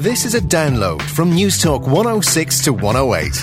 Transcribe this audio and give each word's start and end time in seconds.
This 0.00 0.24
is 0.24 0.34
a 0.34 0.40
download 0.40 1.02
from 1.02 1.30
Newstalk 1.30 1.82
106 1.82 2.64
to 2.64 2.72
108. 2.72 3.34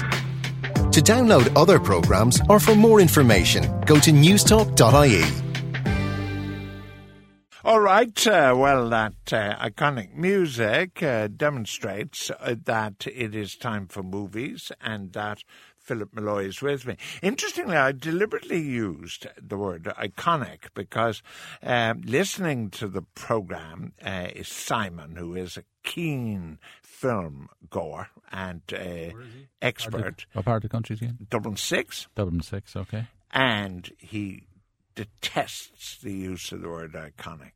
To 0.91 1.01
download 1.01 1.55
other 1.55 1.79
programmes 1.79 2.41
or 2.49 2.59
for 2.59 2.73
more 2.73 2.99
information, 2.99 3.79
go 3.81 3.99
to 3.99 4.09
newstalk.ie. 4.09 5.23
All 7.63 7.79
right. 7.79 8.25
Uh, 8.25 8.55
well, 8.57 8.89
that 8.89 9.13
uh, 9.31 9.55
iconic 9.59 10.15
music 10.15 11.03
uh, 11.03 11.27
demonstrates 11.27 12.31
uh, 12.31 12.55
that 12.63 13.05
it 13.05 13.35
is 13.35 13.55
time 13.55 13.85
for 13.85 14.01
movies 14.01 14.71
and 14.81 15.13
that 15.13 15.43
Philip 15.87 16.09
Molloy 16.13 16.47
is 16.47 16.61
with 16.61 16.87
me. 16.87 16.97
Interestingly, 17.21 17.77
I 17.77 17.93
deliberately 17.93 18.59
used 18.59 19.27
the 19.41 19.57
word 19.57 19.83
iconic 19.83 20.69
because 20.73 21.21
um, 21.61 22.01
listening 22.03 22.71
to 22.71 22.87
the 22.87 23.03
program 23.03 23.93
uh, 24.03 24.27
is 24.35 24.47
Simon, 24.47 25.15
who 25.15 25.35
is 25.35 25.55
a 25.55 25.63
keen 25.87 26.59
film 26.83 27.47
goer 27.69 28.09
and 28.29 28.61
uh, 28.73 29.17
expert. 29.61 30.25
What 30.33 30.43
part 30.43 30.57
of 30.57 30.61
the 30.63 30.69
country 30.69 30.95
is 30.95 30.99
he 30.99 31.05
in? 31.05 31.27
Dublin 31.29 31.55
Six, 31.55 32.07
Dublin 32.13 32.41
6, 32.41 32.75
okay. 32.75 33.07
and 33.31 33.89
he 33.97 34.43
detests 34.95 35.97
the 36.03 36.11
use 36.11 36.51
of 36.51 36.61
the 36.61 36.67
word 36.67 36.91
iconic. 36.91 37.53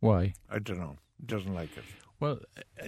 Why? 0.00 0.34
I 0.50 0.58
don't 0.58 0.80
know. 0.80 0.96
Doesn't 1.24 1.54
like 1.54 1.76
it. 1.76 1.84
Well, 2.22 2.38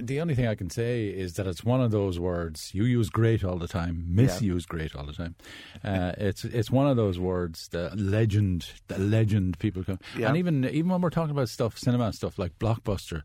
the 0.00 0.20
only 0.20 0.36
thing 0.36 0.46
I 0.46 0.54
can 0.54 0.70
say 0.70 1.08
is 1.08 1.32
that 1.34 1.48
it's 1.48 1.64
one 1.64 1.80
of 1.80 1.90
those 1.90 2.20
words 2.20 2.70
you 2.72 2.84
use 2.84 3.10
great 3.10 3.42
all 3.42 3.58
the 3.58 3.66
time, 3.66 4.04
misuse 4.06 4.64
great 4.64 4.94
all 4.94 5.04
the 5.04 5.12
time. 5.12 5.34
Uh, 5.82 6.12
it's 6.18 6.44
it's 6.44 6.70
one 6.70 6.86
of 6.86 6.96
those 6.96 7.18
words, 7.18 7.66
the 7.72 7.90
legend, 7.96 8.68
the 8.86 8.96
legend 8.98 9.58
people 9.58 9.82
come, 9.82 9.98
Yeah. 10.16 10.28
and 10.28 10.36
even 10.36 10.64
even 10.66 10.88
when 10.88 11.00
we're 11.00 11.10
talking 11.10 11.32
about 11.32 11.48
stuff, 11.48 11.76
cinema 11.76 12.12
stuff 12.12 12.38
like 12.38 12.56
blockbuster, 12.60 13.22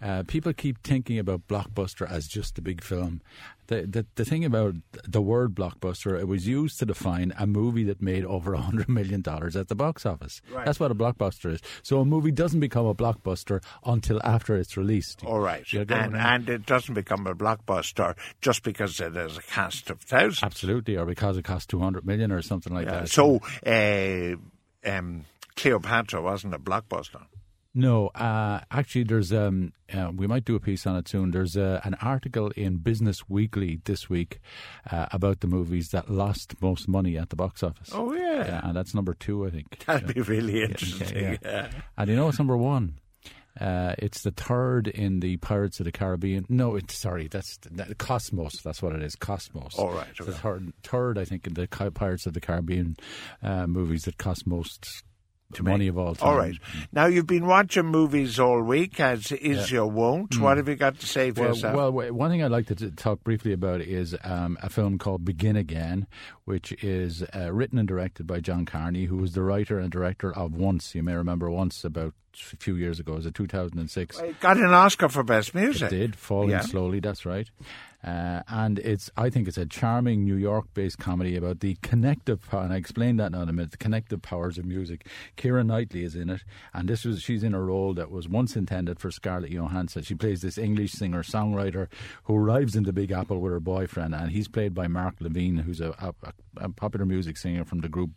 uh, 0.00 0.22
people 0.28 0.52
keep 0.52 0.76
thinking 0.84 1.18
about 1.18 1.48
blockbuster 1.48 2.08
as 2.08 2.28
just 2.28 2.54
the 2.54 2.62
big 2.62 2.80
film. 2.84 3.20
The, 3.66 3.82
the 3.82 4.06
the 4.14 4.24
thing 4.24 4.44
about 4.46 4.76
the 5.06 5.20
word 5.20 5.54
blockbuster, 5.56 6.18
it 6.18 6.26
was 6.28 6.46
used 6.48 6.78
to 6.78 6.86
define 6.86 7.34
a 7.38 7.46
movie 7.46 7.84
that 7.84 8.00
made 8.00 8.24
over 8.24 8.54
a 8.54 8.60
hundred 8.60 8.88
million 8.88 9.22
dollars 9.22 9.56
at 9.56 9.68
the 9.68 9.74
box 9.74 10.06
office. 10.06 10.40
Right. 10.50 10.64
That's 10.64 10.80
what 10.80 10.90
a 10.90 10.94
blockbuster 10.94 11.52
is. 11.52 11.60
So 11.82 12.00
a 12.00 12.04
movie 12.04 12.30
doesn't 12.30 12.60
become 12.60 12.86
a 12.86 12.94
blockbuster 12.94 13.62
until 13.84 14.20
after 14.24 14.56
it's 14.56 14.76
released. 14.78 15.22
All 15.24 15.40
right. 15.40 15.47
You're 15.72 15.84
And, 15.88 16.16
and 16.16 16.48
it 16.48 16.66
doesn't 16.66 16.94
become 16.94 17.26
a 17.26 17.34
blockbuster 17.34 18.16
just 18.40 18.62
because 18.62 19.00
it 19.00 19.14
has 19.14 19.36
a 19.38 19.42
cast 19.42 19.90
of 19.90 20.00
thousands. 20.00 20.42
Absolutely, 20.42 20.96
or 20.96 21.04
because 21.06 21.36
it 21.36 21.44
cost 21.44 21.68
two 21.70 21.78
hundred 21.80 22.06
million 22.06 22.32
or 22.32 22.42
something 22.42 22.72
like 22.74 22.86
Yeah. 22.86 23.00
that. 23.00 23.08
So, 23.08 23.40
uh, 23.66 24.36
um, 24.88 25.24
Cleopatra 25.56 26.22
wasn't 26.22 26.54
a 26.54 26.58
blockbuster. 26.58 27.22
no, 27.74 28.08
uh, 28.08 28.60
actually, 28.70 29.04
there's 29.04 29.32
um, 29.32 29.72
uh, 29.92 30.10
we 30.14 30.26
might 30.26 30.44
do 30.44 30.54
a 30.56 30.60
piece 30.60 30.86
on 30.86 30.96
it 30.96 31.06
soon. 31.08 31.30
There's 31.30 31.56
uh, 31.56 31.80
an 31.84 31.94
article 32.00 32.50
in 32.56 32.76
Business 32.78 33.28
Weekly 33.28 33.80
this 33.84 34.08
week 34.10 34.40
uh, 34.90 35.06
about 35.12 35.40
the 35.40 35.46
movies 35.46 35.90
that 35.90 36.10
lost 36.10 36.60
most 36.60 36.88
money 36.88 37.16
at 37.18 37.30
the 37.30 37.36
box 37.36 37.62
office. 37.62 37.90
Oh, 37.92 38.12
yeah. 38.14 38.46
Yeah, 38.46 38.60
and 38.64 38.76
that's 38.76 38.94
number 38.94 39.14
two, 39.14 39.46
I 39.46 39.50
think. 39.50 39.84
That'd 39.86 40.14
be 40.14 40.20
really 40.22 40.62
interesting. 40.62 41.38
yeah. 41.42 41.70
And 41.96 42.08
you 42.10 42.16
know 42.16 42.26
what's 42.26 42.38
number 42.38 42.56
one? 42.56 42.98
Uh, 43.60 43.94
it's 43.98 44.22
the 44.22 44.30
third 44.30 44.88
in 44.88 45.20
the 45.20 45.36
Pirates 45.38 45.80
of 45.80 45.84
the 45.84 45.92
Caribbean. 45.92 46.46
No, 46.48 46.76
it's 46.76 46.96
sorry, 46.96 47.28
that's 47.28 47.58
that, 47.72 47.96
Cosmos. 47.98 48.62
That's 48.62 48.82
what 48.82 48.94
it 48.94 49.02
is, 49.02 49.16
Cosmos. 49.16 49.74
All 49.78 49.90
right, 49.92 50.06
It's 50.16 50.26
the 50.26 50.32
third, 50.32 50.72
third, 50.82 51.18
I 51.18 51.24
think, 51.24 51.46
in 51.46 51.54
the 51.54 51.66
Pirates 51.66 52.26
of 52.26 52.34
the 52.34 52.40
Caribbean 52.40 52.96
uh, 53.42 53.66
movies 53.66 54.04
that 54.04 54.18
cost 54.18 54.46
most 54.46 55.02
money 55.62 55.88
of 55.88 55.96
all 55.96 56.14
time. 56.14 56.28
All 56.28 56.36
right. 56.36 56.54
Now, 56.92 57.06
you've 57.06 57.26
been 57.26 57.46
watching 57.46 57.86
movies 57.86 58.38
all 58.38 58.60
week, 58.60 59.00
as 59.00 59.32
is 59.32 59.72
your 59.72 59.86
wont. 59.86 60.38
What 60.38 60.58
have 60.58 60.68
you 60.68 60.76
got 60.76 61.00
to 61.00 61.06
say 61.06 61.30
for 61.30 61.40
Mm. 61.40 61.40
Well, 61.40 61.48
yourself? 61.54 61.74
well, 61.74 62.12
one 62.12 62.30
thing 62.30 62.42
I'd 62.44 62.50
like 62.50 62.66
to 62.66 62.74
t- 62.74 62.90
talk 62.90 63.24
briefly 63.24 63.54
about 63.54 63.80
is 63.80 64.14
um, 64.24 64.58
a 64.62 64.68
film 64.68 64.98
called 64.98 65.24
Begin 65.24 65.56
Again, 65.56 66.06
which 66.44 66.72
is 66.84 67.24
uh, 67.34 67.50
written 67.50 67.78
and 67.78 67.88
directed 67.88 68.26
by 68.26 68.40
John 68.40 68.66
Carney, 68.66 69.06
who 69.06 69.16
was 69.16 69.32
the 69.32 69.42
writer 69.42 69.78
and 69.78 69.90
director 69.90 70.30
of 70.36 70.52
Once. 70.52 70.94
You 70.94 71.02
may 71.02 71.14
remember 71.14 71.50
Once 71.50 71.82
about 71.82 72.12
a 72.52 72.56
few 72.56 72.76
years 72.76 72.98
ago. 73.00 73.12
It 73.12 73.16
was 73.16 73.26
a 73.26 73.30
2006. 73.30 74.18
It 74.20 74.40
got 74.40 74.56
an 74.56 74.72
Oscar 74.72 75.08
for 75.08 75.22
Best 75.22 75.54
Music. 75.54 75.92
It 75.92 75.96
did 75.96 76.16
falling 76.16 76.50
Yeah. 76.50 76.60
slowly. 76.60 77.00
That's 77.00 77.24
right, 77.26 77.50
uh, 78.04 78.42
and 78.48 78.78
it's. 78.78 79.10
I 79.16 79.28
think 79.30 79.48
it's 79.48 79.58
a 79.58 79.66
charming 79.66 80.24
New 80.24 80.36
York-based 80.36 80.98
comedy 80.98 81.36
about 81.36 81.60
the 81.60 81.76
connective 81.82 82.40
power. 82.48 82.62
And 82.64 82.72
I 82.72 82.76
explained 82.76 83.18
that 83.20 83.28
in 83.34 83.34
a 83.34 83.52
minute. 83.52 83.72
The 83.72 83.76
connective 83.76 84.22
powers 84.22 84.56
of 84.58 84.64
music. 84.64 85.06
Keira 85.36 85.64
Knightley 85.66 86.04
is 86.04 86.14
in 86.14 86.30
it, 86.30 86.44
and 86.72 86.88
this 86.88 87.04
was 87.04 87.20
she's 87.22 87.42
in 87.42 87.54
a 87.54 87.60
role 87.60 87.94
that 87.94 88.10
was 88.10 88.28
once 88.28 88.54
intended 88.56 89.00
for 89.00 89.10
Scarlett 89.10 89.50
Johansson. 89.50 90.02
She 90.02 90.14
plays 90.14 90.42
this 90.42 90.58
English 90.58 90.92
singer-songwriter 90.92 91.88
who 92.24 92.36
arrives 92.36 92.76
in 92.76 92.84
the 92.84 92.92
Big 92.92 93.10
Apple 93.10 93.40
with 93.40 93.52
her 93.52 93.60
boyfriend, 93.60 94.14
and 94.14 94.30
he's 94.30 94.48
played 94.48 94.74
by 94.74 94.86
Mark 94.86 95.16
Levine, 95.20 95.56
who's 95.58 95.80
a, 95.80 95.90
a, 95.98 96.14
a 96.58 96.68
popular 96.68 97.04
music 97.04 97.36
singer 97.36 97.64
from 97.64 97.80
the 97.80 97.88
group 97.88 98.10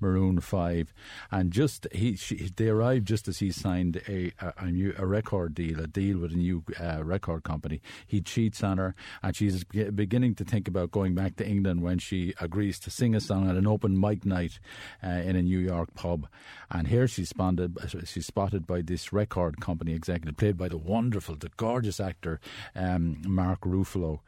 Maroon 0.00 0.40
Five, 0.40 0.92
and 1.30 1.52
just 1.52 1.86
he 1.92 2.16
she, 2.16 2.50
they 2.56 2.68
arrive 2.68 3.04
just 3.04 3.28
as 3.28 3.38
he 3.38 3.51
signed 3.52 4.02
a 4.08 4.32
a, 4.40 4.52
a, 4.58 4.70
new, 4.70 4.94
a 4.98 5.06
record 5.06 5.54
deal, 5.54 5.80
a 5.80 5.86
deal 5.86 6.18
with 6.18 6.32
a 6.32 6.36
new 6.36 6.64
uh, 6.80 7.02
record 7.04 7.44
company. 7.44 7.80
He 8.06 8.20
cheats 8.20 8.62
on 8.62 8.78
her, 8.78 8.94
and 9.22 9.34
she's 9.34 9.64
beginning 9.64 10.34
to 10.36 10.44
think 10.44 10.68
about 10.68 10.90
going 10.90 11.14
back 11.14 11.36
to 11.36 11.46
England 11.46 11.82
when 11.82 11.98
she 11.98 12.34
agrees 12.40 12.78
to 12.80 12.90
sing 12.90 13.14
a 13.14 13.20
song 13.20 13.48
at 13.48 13.56
an 13.56 13.66
open 13.66 13.98
mic 13.98 14.24
night 14.24 14.58
uh, 15.02 15.08
in 15.08 15.36
a 15.36 15.42
New 15.42 15.58
York 15.58 15.94
pub. 15.94 16.28
And 16.70 16.88
here 16.88 17.06
she's 17.06 17.28
spotted, 17.28 17.76
she's 18.04 18.26
spotted 18.26 18.66
by 18.66 18.82
this 18.82 19.12
record 19.12 19.60
company 19.60 19.92
executive, 19.92 20.36
played 20.36 20.56
by 20.56 20.68
the 20.68 20.78
wonderful, 20.78 21.36
the 21.36 21.50
gorgeous 21.56 22.00
actor 22.00 22.40
um, 22.74 23.22
Mark 23.26 23.60
Ruffalo. 23.62 24.20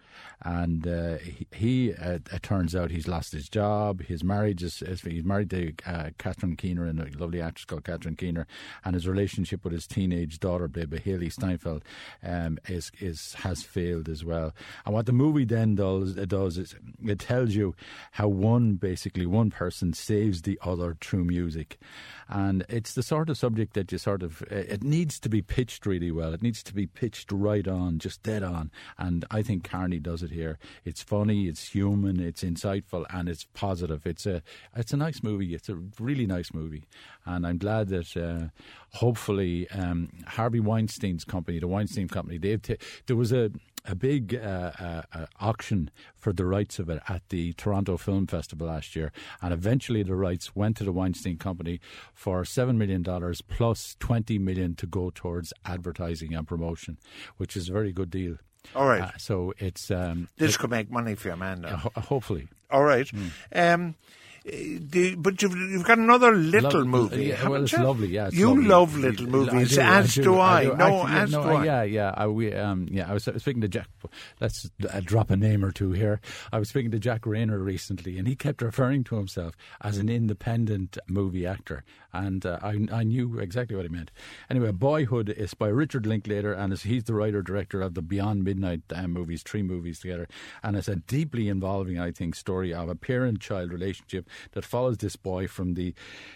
And 0.43 0.87
uh, 0.87 1.19
he, 1.53 1.93
uh, 1.93 2.19
it 2.31 2.43
turns 2.43 2.77
out 2.77 2.91
he's 2.91 3.09
lost 3.09 3.33
his 3.33 3.49
job. 3.49 4.03
His 4.03 4.23
marriage 4.23 4.63
is, 4.63 4.83
is 4.83 5.01
he's 5.01 5.25
married 5.25 5.51
to 5.51 5.73
uh, 5.87 6.11
Catherine 6.19 6.57
Keener, 6.57 6.85
and 6.85 7.01
a 7.01 7.19
lovely 7.19 7.41
actress 7.41 7.65
called 7.65 7.85
Catherine 7.85 8.17
Keener, 8.17 8.47
and 8.85 8.95
his 8.95 9.09
relationship 9.15 9.65
with 9.65 9.73
his 9.73 9.87
teenage 9.87 10.39
daughter, 10.41 10.69
played 10.69 10.91
by 10.91 10.99
Hailee 10.99 11.33
Steinfeld, 11.33 11.83
um, 12.23 12.59
is 12.69 12.91
is 13.01 13.35
has 13.35 13.63
failed 13.63 14.09
as 14.09 14.25
well. 14.25 14.53
And 14.85 14.95
what 14.95 15.07
the 15.07 15.13
movie 15.13 15.45
then 15.45 15.75
does 15.77 16.17
it 16.17 16.29
does 16.29 16.59
is 16.59 16.75
it 17.05 17.19
tells 17.19 17.55
you 17.55 17.75
how 18.13 18.29
one 18.29 18.75
basically 18.75 19.27
one 19.27 19.51
person 19.51 19.93
saves 19.93 20.43
the 20.43 20.59
other 20.63 20.97
through 21.01 21.25
music, 21.25 21.79
and 22.29 22.65
it's 22.69 22.95
the 22.95 23.03
sort 23.03 23.31
of 23.31 23.37
subject 23.39 23.75
that 23.75 23.93
you 23.93 23.99
sort 23.99 24.23
of 24.23 24.43
it 24.51 24.83
needs 24.83 25.21
to 25.21 25.29
be 25.29 25.43
pitched 25.43 25.87
really 25.87 26.11
well. 26.11 26.35
It 26.35 26.43
needs 26.43 26.63
to 26.65 26.75
be 26.75 26.87
pitched 26.87 27.31
right 27.33 27.67
on, 27.67 27.99
just 27.99 28.23
dead 28.23 28.43
on, 28.43 28.71
and 28.99 29.25
I 29.31 29.43
think 29.43 29.65
Carney 29.65 30.01
does 30.01 30.23
it 30.23 30.31
here. 30.31 30.59
It's 30.85 31.03
funny, 31.03 31.49
it's 31.49 31.69
human, 31.69 32.21
it's 32.21 32.43
insightful, 32.43 33.07
and 33.11 33.29
it's 33.29 33.47
positive. 33.55 34.07
It's 34.07 34.27
a 34.27 34.43
it's 34.77 34.93
a 34.93 34.97
nice 34.97 35.23
movie. 35.23 35.55
It's 35.55 35.69
a 35.69 35.79
really 36.01 36.27
nice 36.27 36.53
movie, 36.53 36.85
and 37.25 37.47
I'm 37.47 37.59
glad 37.59 37.89
that 37.89 38.17
uh, 38.17 38.49
hopefully 38.95 39.69
um, 39.71 40.09
Harvey 40.27 40.61
Weinstein's 40.61 41.25
company, 41.25 41.59
the 41.59 41.69
Weinstein 41.69 42.09
Company, 42.09 42.39
they've 42.39 42.63
ta- 42.63 42.75
there 43.07 43.17
was 43.17 43.33
a 43.33 43.51
a 43.87 43.95
big 43.95 44.35
uh, 44.35 44.73
uh, 44.81 45.03
uh, 45.13 45.27
auction 45.41 45.91
for 46.17 46.33
the 46.33 46.47
rights 46.47 46.79
of 46.79 46.89
it 46.89 47.03
at 47.07 47.21
the 47.29 47.53
Toronto 47.53 47.99
Film 47.99 48.27
Festival 48.27 48.67
last 48.67 48.97
year, 48.97 49.13
and 49.43 49.53
eventually 49.53 50.03
the 50.03 50.15
rights 50.15 50.57
went 50.57 50.79
to 50.79 50.85
the 50.85 50.93
Weinstein 50.93 51.37
Company 51.37 51.81
for 52.15 52.47
seven 52.47 52.79
million 52.79 53.03
dollars 53.03 53.43
plus 53.43 53.95
twenty 54.01 54.39
million 54.39 54.75
to 54.77 54.87
go 54.87 55.11
towards 55.11 55.53
advertising 55.67 56.33
and 56.35 56.49
promotion, 56.49 56.97
which 57.37 57.57
is 57.57 57.69
a 57.69 57.73
very 57.73 57.93
good 57.93 58.11
deal. 58.11 58.37
All 58.75 58.87
right. 58.87 59.03
Uh, 59.03 59.11
so 59.19 59.53
it's 59.59 59.91
um, 59.91 60.29
this 60.39 60.57
could 60.57 60.71
make 60.71 60.91
money 60.91 61.15
for 61.15 61.29
your 61.29 61.37
man, 61.37 61.65
hopefully. 61.65 62.49
All 62.71 62.85
right. 62.85 63.09
Hmm. 63.09 63.29
Um, 63.55 63.95
the, 64.45 65.15
but 65.17 65.41
you've, 65.41 65.55
you've 65.57 65.85
got 65.85 65.97
another 65.99 66.33
little 66.35 66.81
Lo- 66.81 66.85
movie. 66.85 67.25
yeah, 67.27 67.49
well, 67.49 67.63
it's 67.63 67.73
you? 67.73 67.79
lovely. 67.79 68.09
Yeah, 68.09 68.27
it's 68.27 68.37
you 68.37 68.49
lovely. 68.49 68.65
love 68.67 68.97
little 68.97 69.27
I 69.27 69.31
movies, 69.31 69.75
do, 69.77 69.81
as 69.81 70.15
do, 70.15 70.39
I. 70.39 70.65
do. 70.65 70.77
No, 70.77 71.03
Actually, 71.07 71.17
as 71.21 71.31
no, 71.33 71.43
do 71.43 71.49
I. 71.49 71.65
Yeah, 71.65 71.83
yeah. 71.85 72.15
I, 72.15 72.27
we, 72.27 72.53
um, 72.53 72.87
yeah, 72.91 73.09
I 73.11 73.15
was 73.15 73.25
speaking 73.25 73.63
to 73.63 73.69
Jack. 73.69 73.89
Let's 74.41 74.71
uh, 74.91 75.01
drop 75.03 75.31
a 75.31 75.37
name 75.37 75.65
or 75.65 75.73
two 75.73 75.93
here. 75.93 76.21
I 76.53 76.59
was 76.59 76.69
speaking 76.69 76.91
to 76.91 76.99
Jack 76.99 77.23
Reynor 77.23 77.65
recently, 77.65 78.19
and 78.19 78.29
he 78.29 78.37
kept 78.37 78.61
referring 78.61 79.03
to 79.05 79.17
himself 79.17 79.55
as 79.81 79.97
an 79.97 80.09
independent 80.11 80.99
movie 81.09 81.47
actor, 81.47 81.83
and 82.13 82.45
uh, 82.45 82.59
I, 82.63 82.87
I 82.93 83.03
knew 83.05 83.39
exactly 83.39 83.77
what 83.77 83.87
he 83.87 83.89
meant. 83.91 84.11
Anyway, 84.51 84.73
Boyhood 84.73 85.31
is 85.31 85.55
by 85.55 85.69
Richard 85.69 86.05
Linklater, 86.07 86.53
and 86.53 86.73
is- 86.73 86.83
he's 86.83 87.05
the 87.05 87.15
writer 87.15 87.41
director 87.43 87.81
of 87.81 87.95
the 87.95 88.03
Beyond 88.03 88.45
Midnight 88.45 88.83
uh, 88.95 89.07
movies, 89.09 89.43
three 89.43 89.63
movies 89.63 90.01
together, 90.01 90.29
and 90.63 90.77
it's 90.77 90.89
a 90.89 90.97
deeply 90.97 91.49
involving, 91.49 91.99
I 91.99 92.11
think, 92.13 92.35
story 92.35 92.75
of 92.75 92.91
a 92.91 92.95
parent-child 92.95 93.73
relationship 93.73 94.29
that 94.53 94.65
follows 94.65 94.99
this 94.99 95.17
boy 95.17 95.47
from 95.47 95.75
the 95.75 95.95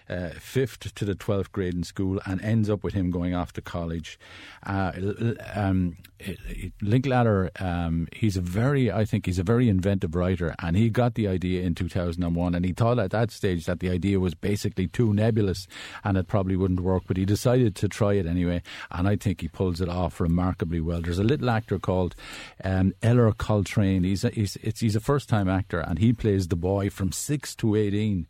uh, 0.08 0.30
fifth 0.38 0.94
to 0.94 1.04
the 1.04 1.14
twelfth 1.14 1.52
grade 1.52 1.74
in 1.74 1.82
school 1.82 2.20
and 2.26 2.40
ends 2.42 2.70
up 2.70 2.82
with 2.84 2.94
him 2.94 3.10
going 3.10 3.34
off 3.34 3.52
to 3.54 3.62
college. 3.62 4.18
Uh, 4.64 4.92
um, 5.54 5.96
Linklater, 6.82 7.50
um, 7.60 8.08
he's 8.12 8.36
a 8.36 8.40
very, 8.40 8.90
I 8.90 9.04
think, 9.04 9.26
he's 9.26 9.38
a 9.38 9.44
very 9.44 9.68
inventive 9.68 10.16
writer, 10.16 10.54
and 10.60 10.76
he 10.76 10.90
got 10.90 11.14
the 11.14 11.28
idea 11.28 11.62
in 11.62 11.74
2001, 11.74 12.54
and 12.54 12.64
he 12.64 12.72
thought 12.72 12.98
at 12.98 13.12
that 13.12 13.30
stage 13.30 13.66
that 13.66 13.78
the 13.78 13.88
idea 13.88 14.18
was 14.18 14.34
basically 14.34 14.88
too 14.88 15.14
nebulous 15.14 15.68
and 16.04 16.16
it 16.16 16.26
probably 16.26 16.56
wouldn't 16.56 16.80
work, 16.80 17.04
but 17.06 17.16
he 17.16 17.24
decided 17.24 17.76
to 17.76 17.88
try 17.88 18.14
it 18.14 18.26
anyway, 18.26 18.62
and 18.90 19.06
I 19.06 19.16
think 19.16 19.40
he 19.40 19.48
pulls 19.48 19.80
it 19.80 19.88
off 19.88 20.20
remarkably 20.20 20.80
well. 20.80 21.00
There's 21.00 21.18
a 21.18 21.24
little 21.24 21.50
actor 21.50 21.78
called 21.78 22.16
um, 22.64 22.94
Ellar 23.02 23.32
Coltrane. 23.32 24.04
He's 24.04 24.24
a, 24.24 24.30
he's, 24.30 24.56
he's 24.78 24.96
a 24.96 25.00
first 25.00 25.28
time 25.28 25.48
actor, 25.48 25.80
and 25.80 25.98
he 25.98 26.12
plays 26.12 26.48
the 26.48 26.56
boy 26.56 26.90
from 26.90 27.12
six 27.12 27.54
to 27.56 27.76
eighteen. 27.88 28.26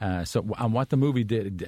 Uh, 0.00 0.24
so, 0.24 0.44
and 0.58 0.72
what 0.72 0.88
the 0.88 0.96
movie 0.96 1.24
did 1.24 1.64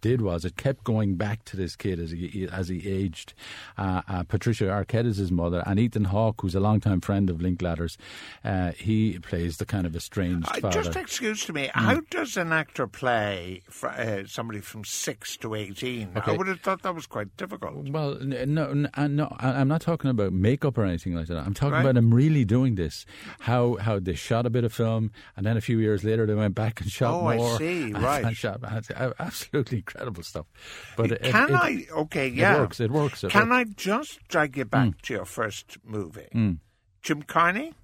did 0.00 0.20
was 0.22 0.44
it 0.44 0.56
kept 0.56 0.84
going 0.84 1.14
back 1.14 1.44
to 1.44 1.56
this 1.56 1.76
kid 1.76 2.00
as 2.00 2.10
he 2.10 2.48
as 2.50 2.68
he 2.68 2.88
aged. 2.88 3.34
Uh, 3.78 4.02
uh, 4.08 4.22
Patricia 4.24 4.64
Arquette 4.64 5.06
is 5.06 5.18
his 5.18 5.30
mother, 5.30 5.62
and 5.66 5.78
Ethan 5.78 6.06
Hawke, 6.06 6.40
who's 6.42 6.54
a 6.54 6.60
longtime 6.60 7.00
friend 7.00 7.30
of 7.30 7.40
Linklater's, 7.40 7.98
uh, 8.44 8.72
he 8.72 9.18
plays 9.18 9.58
the 9.58 9.66
kind 9.66 9.86
of 9.86 9.94
estranged 9.94 10.48
uh, 10.48 10.60
father. 10.60 10.82
Just 10.82 10.96
excuse 10.96 11.44
to 11.46 11.52
me, 11.52 11.68
mm. 11.68 11.70
how 11.72 12.00
does 12.10 12.36
an 12.36 12.52
actor 12.52 12.86
play 12.86 13.62
for, 13.68 13.90
uh, 13.90 14.24
somebody 14.26 14.60
from 14.60 14.84
six 14.84 15.36
to 15.38 15.54
eighteen? 15.54 16.10
Okay. 16.16 16.32
I 16.32 16.36
would 16.36 16.48
have 16.48 16.60
thought 16.60 16.82
that 16.82 16.94
was 16.94 17.06
quite 17.06 17.36
difficult. 17.36 17.88
Well, 17.90 18.18
no, 18.20 18.72
no, 18.72 19.06
no, 19.06 19.36
I'm 19.38 19.68
not 19.68 19.80
talking 19.80 20.10
about 20.10 20.32
makeup 20.32 20.78
or 20.78 20.84
anything 20.84 21.14
like 21.14 21.26
that. 21.28 21.38
I'm 21.38 21.54
talking 21.54 21.72
right. 21.72 21.80
about 21.80 21.96
him 21.96 22.12
really 22.12 22.44
doing 22.44 22.74
this. 22.74 23.06
How 23.40 23.76
how 23.76 23.98
they 23.98 24.14
shot 24.14 24.46
a 24.46 24.50
bit 24.50 24.64
of 24.64 24.72
film, 24.72 25.12
and 25.36 25.44
then 25.44 25.56
a 25.56 25.60
few 25.60 25.78
years 25.78 26.04
later 26.04 26.26
they 26.26 26.34
went 26.34 26.54
back 26.54 26.69
and 26.78 26.90
shot 26.90 27.14
oh, 27.14 27.22
more. 27.22 27.34
Oh, 27.34 27.54
I 27.54 27.58
see. 27.58 27.92
Right. 28.00 28.24
And 28.24 28.36
shot 28.36 28.60
absolutely 29.18 29.78
incredible 29.78 30.22
stuff. 30.22 30.46
But 30.96 31.20
can 31.22 31.50
it, 31.50 31.54
I? 31.54 31.86
Okay, 31.90 32.28
yeah, 32.28 32.56
it 32.56 32.60
works. 32.60 32.80
It 32.80 32.90
works. 32.90 33.24
It 33.24 33.30
can 33.30 33.50
works. 33.50 33.70
I 33.70 33.72
just 33.76 34.28
drag 34.28 34.56
you 34.56 34.64
back 34.64 34.88
mm. 34.88 35.00
to 35.02 35.14
your 35.14 35.24
first 35.24 35.78
movie, 35.84 36.28
mm. 36.34 36.58
Jim 37.02 37.22
Carney? 37.22 37.74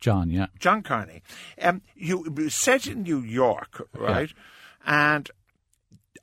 John, 0.00 0.30
yeah, 0.30 0.46
John 0.58 0.82
Carney. 0.82 1.22
Um, 1.60 1.82
you 1.94 2.48
set 2.50 2.86
in 2.86 3.02
New 3.02 3.20
York, 3.20 3.88
right? 3.94 4.32
Yeah. 4.84 5.14
And 5.16 5.30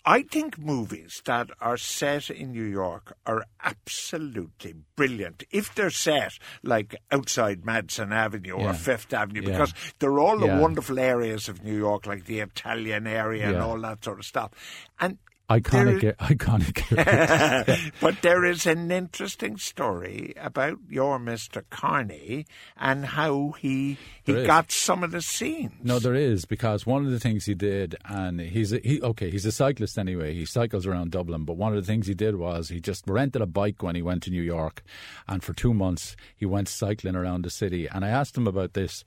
I 0.08 0.22
think 0.22 0.60
movies 0.60 1.24
that 1.26 1.50
are 1.60 1.78
set 1.78 2.30
in 2.30 2.52
New 2.52 2.64
York 2.64 3.18
are 3.26 3.44
absolutely 3.64 4.76
brilliant 4.96 5.44
if 5.50 5.74
they're 5.74 5.90
set 5.90 6.34
like 6.62 6.96
outside 7.12 7.66
Madison 7.66 8.14
Avenue 8.14 8.60
yeah. 8.60 8.70
or 8.70 8.74
Fifth 8.74 9.12
Avenue 9.14 9.42
yeah. 9.42 9.52
because 9.52 9.74
they're 9.98 10.20
all 10.20 10.38
the 10.38 10.46
yeah. 10.46 10.60
wonderful 10.60 11.00
areas 11.00 11.50
of 11.50 11.64
New 11.64 11.76
York, 11.76 12.06
like 12.06 12.26
the 12.26 12.40
Italian 12.40 13.08
area 13.08 13.48
and 13.48 13.58
all 13.58 13.80
that 13.82 14.04
sort 14.04 14.20
of 14.20 14.26
stuff. 14.26 14.52
And 15.00 15.18
Iconic, 15.50 16.02
there, 16.02 16.14
iconic. 16.14 17.92
but 18.02 18.22
there 18.24 18.46
is 18.46 18.66
an 18.66 18.90
interesting 18.92 19.58
story 19.58 20.34
about 20.38 20.80
your 20.90 21.20
Mr. 21.20 21.64
Carney 21.70 22.48
and 22.76 23.06
how 23.06 23.54
he 23.60 24.00
he 24.24 24.44
got 24.46 24.72
some 24.72 25.04
of 25.04 25.12
the 25.12 25.22
scenes. 25.22 25.74
No, 25.84 26.00
there 26.00 26.16
is 26.16 26.46
because 26.46 26.88
one 26.88 27.06
of 27.06 27.12
the 27.12 27.20
things 27.20 27.46
he 27.46 27.54
did, 27.54 27.96
and 28.06 28.42
he's 28.42 28.74
a, 28.74 28.80
he 28.80 29.00
okay, 29.02 29.30
he's 29.30 29.46
a 29.46 29.52
cyclist 29.52 30.00
anyway. 30.00 30.34
He 30.34 30.46
cycles 30.46 30.88
around 30.88 31.12
Dublin, 31.12 31.46
but 31.46 31.58
one 31.58 31.76
of 31.76 31.82
the 31.82 31.86
things 31.86 32.08
he 32.08 32.16
did 32.16 32.38
was 32.38 32.70
he 32.70 32.80
just 32.80 33.04
rented 33.08 33.44
a 33.44 33.46
bike 33.46 33.84
when 33.84 33.96
he 33.96 34.02
went 34.02 34.24
to 34.24 34.32
New 34.32 34.42
York, 34.42 34.82
and 35.28 35.44
for 35.44 35.54
two 35.54 35.76
months 35.76 36.16
he 36.36 36.48
went 36.48 36.68
cycling 36.68 37.16
around 37.16 37.44
the 37.44 37.52
city. 37.52 37.88
And 37.88 38.04
I 38.04 38.10
asked 38.10 38.36
him 38.36 38.48
about 38.48 38.74
this, 38.74 39.04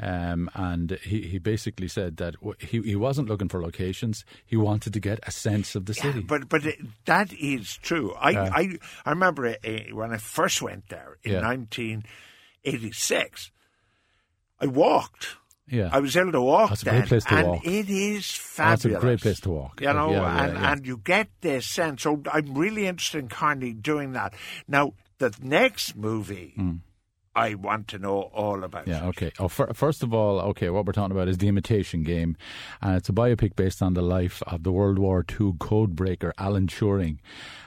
um, 0.00 0.50
and 0.54 0.98
he 1.04 1.22
he 1.22 1.38
basically 1.38 1.86
said 1.86 2.16
that 2.16 2.34
he 2.58 2.80
he 2.80 2.96
wasn't 2.96 3.28
looking 3.28 3.48
for 3.48 3.62
locations. 3.62 4.24
He 4.44 4.56
wanted 4.56 4.92
to 4.92 5.00
get 5.00 5.20
a 5.22 5.30
sense 5.30 5.76
of 5.76 5.86
the 5.86 5.94
city. 5.94 6.18
Yeah, 6.18 6.24
but 6.26 6.48
but 6.48 6.66
it, 6.66 6.80
that 7.04 7.32
is 7.32 7.76
true. 7.76 8.12
I 8.18 8.34
uh, 8.34 8.50
I, 8.52 8.78
I 9.06 9.10
remember 9.10 9.46
uh, 9.46 9.54
when 9.92 10.12
I 10.12 10.16
first 10.16 10.60
went 10.60 10.88
there 10.88 11.18
in 11.22 11.34
yeah. 11.34 11.46
1986. 11.46 13.52
I 14.60 14.66
walked. 14.66 15.36
Yeah, 15.68 15.90
I 15.92 16.00
was 16.00 16.16
able 16.16 16.32
to 16.32 16.42
walk. 16.42 16.70
That's 16.70 16.82
a 16.82 16.90
great 16.90 17.06
place 17.06 17.24
to 17.26 17.34
and 17.34 17.48
walk. 17.48 17.64
it 17.64 17.88
is 17.88 18.32
fabulous. 18.32 18.82
That's 18.82 18.96
a 18.96 19.00
great 19.00 19.20
place 19.20 19.40
to 19.40 19.50
walk. 19.50 19.80
You 19.80 19.92
know, 19.92 20.10
yeah, 20.10 20.22
yeah, 20.22 20.44
and, 20.44 20.58
and 20.58 20.86
you 20.86 21.00
get 21.02 21.28
this 21.40 21.68
sense. 21.68 22.02
So 22.02 22.20
I'm 22.32 22.54
really 22.54 22.88
interested 22.88 23.20
in 23.20 23.28
Carney 23.28 23.72
doing 23.72 24.12
that. 24.12 24.34
Now, 24.66 24.94
the 25.18 25.32
next 25.40 25.94
movie. 25.94 26.54
Mm 26.58 26.80
I 27.34 27.54
want 27.54 27.88
to 27.88 27.98
know 27.98 28.30
all 28.32 28.62
about. 28.62 28.86
Yeah, 28.86 29.04
it. 29.04 29.08
okay. 29.08 29.32
Oh, 29.38 29.48
for, 29.48 29.72
first 29.74 30.02
of 30.02 30.14
all, 30.14 30.40
okay, 30.40 30.70
what 30.70 30.86
we're 30.86 30.92
talking 30.92 31.12
about 31.12 31.28
is 31.28 31.38
the 31.38 31.48
Imitation 31.48 32.02
Game, 32.02 32.36
and 32.80 32.96
it's 32.96 33.08
a 33.08 33.12
biopic 33.12 33.56
based 33.56 33.82
on 33.82 33.94
the 33.94 34.02
life 34.02 34.42
of 34.46 34.62
the 34.62 34.72
World 34.72 34.98
War 34.98 35.24
II 35.28 35.52
codebreaker 35.58 36.32
Alan 36.38 36.66
Turing 36.66 37.18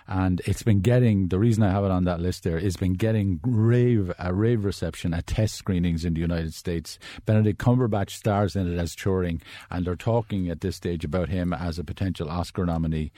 and 0.07 0.41
it's 0.45 0.63
been 0.63 0.79
getting 0.79 1.27
the 1.27 1.39
reason 1.39 1.63
I 1.63 1.71
have 1.71 1.83
it 1.83 1.91
on 1.91 2.05
that 2.05 2.19
list 2.19 2.43
there 2.43 2.57
is 2.57 2.77
been 2.77 2.93
getting 2.93 3.39
rave 3.43 4.11
a 4.19 4.33
rave 4.33 4.63
reception 4.63 5.13
at 5.13 5.27
test 5.27 5.55
screenings 5.55 6.05
in 6.05 6.13
the 6.13 6.21
United 6.21 6.53
States. 6.53 6.97
Benedict 7.25 7.59
Cumberbatch 7.59 8.11
stars 8.11 8.55
in 8.55 8.71
it 8.71 8.77
as 8.77 8.95
Turing, 8.95 9.41
and 9.69 9.85
they're 9.85 9.95
talking 9.95 10.49
at 10.49 10.61
this 10.61 10.75
stage 10.75 11.03
about 11.03 11.29
him 11.29 11.53
as 11.53 11.77
a 11.77 11.83
potential 11.83 12.29
Oscar 12.29 12.65
nominee. 12.65 13.11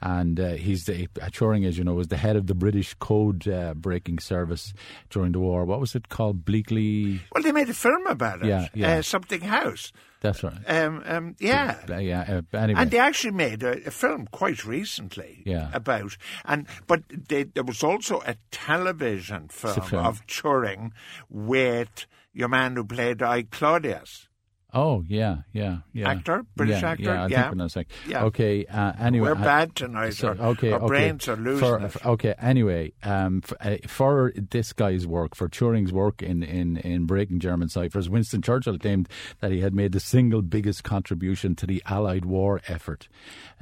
And 0.00 0.38
uh, 0.38 0.50
he's 0.50 0.84
the 0.84 1.08
uh, 1.20 1.26
Turing, 1.26 1.66
as 1.66 1.78
you 1.78 1.84
know, 1.84 1.94
was 1.94 2.08
the 2.08 2.16
head 2.16 2.36
of 2.36 2.46
the 2.46 2.54
British 2.54 2.94
code 2.94 3.48
uh, 3.48 3.74
breaking 3.74 4.18
service 4.18 4.72
during 5.10 5.32
the 5.32 5.40
war. 5.40 5.64
What 5.64 5.80
was 5.80 5.94
it 5.94 6.08
called? 6.08 6.44
Bletchley. 6.44 7.20
Well, 7.32 7.42
they 7.42 7.52
made 7.52 7.68
a 7.68 7.74
film 7.74 8.06
about 8.06 8.42
it. 8.42 8.48
Yeah, 8.48 8.68
yeah. 8.74 8.98
Uh, 8.98 9.02
Something 9.02 9.40
House. 9.40 9.92
That's 10.20 10.42
right. 10.42 10.58
Um, 10.66 11.02
um, 11.06 11.36
yeah, 11.38 11.78
yeah. 11.98 12.42
Uh, 12.52 12.56
anyway, 12.56 12.80
and 12.80 12.90
they 12.90 12.98
actually 12.98 13.32
made 13.32 13.62
a, 13.62 13.86
a 13.86 13.90
film 13.90 14.28
quite 14.30 14.64
recently. 14.64 15.42
Yeah. 15.44 15.70
about 15.72 16.16
and 16.44 16.66
but 16.86 17.02
they, 17.10 17.44
there 17.44 17.64
was 17.64 17.82
also 17.82 18.22
a 18.26 18.36
television 18.50 19.48
film, 19.48 19.80
film, 19.82 20.04
of 20.04 20.26
Turing 20.26 20.92
with 21.28 22.06
your 22.32 22.48
man 22.48 22.76
who 22.76 22.84
played 22.84 23.22
I 23.22 23.42
Claudius. 23.42 24.28
Oh 24.76 25.02
yeah, 25.08 25.38
yeah, 25.54 25.78
yeah. 25.94 26.10
Actor, 26.10 26.44
British 26.54 26.82
yeah, 26.82 26.90
actor. 26.90 27.04
Yeah, 27.04 27.24
I 27.24 27.26
yeah. 27.28 27.50
think 27.50 27.76
like, 27.76 27.88
yeah. 28.06 28.24
Okay. 28.24 28.66
Uh, 28.66 28.92
anyway, 29.00 29.28
we're 29.28 29.34
bad 29.34 29.74
tonight. 29.74 30.10
So, 30.10 30.28
okay, 30.28 30.72
our 30.72 30.80
okay. 30.80 30.86
brains 30.86 31.26
are 31.28 31.36
losing 31.36 31.66
for, 31.66 31.82
it. 31.82 32.06
Okay. 32.06 32.34
Anyway, 32.38 32.92
um, 33.02 33.40
for, 33.40 33.56
uh, 33.62 33.78
for, 33.86 34.34
this 34.36 34.74
guy's 34.74 35.06
work, 35.06 35.34
for 35.34 35.48
Turing's 35.48 35.94
work 35.94 36.22
in, 36.22 36.42
in, 36.42 36.76
in 36.76 37.06
breaking 37.06 37.40
German 37.40 37.70
ciphers, 37.70 38.10
Winston 38.10 38.42
Churchill 38.42 38.78
claimed 38.78 39.08
that 39.40 39.50
he 39.50 39.60
had 39.60 39.74
made 39.74 39.92
the 39.92 40.00
single 40.00 40.42
biggest 40.42 40.84
contribution 40.84 41.54
to 41.56 41.66
the 41.66 41.82
Allied 41.86 42.26
war 42.26 42.60
effort 42.68 43.08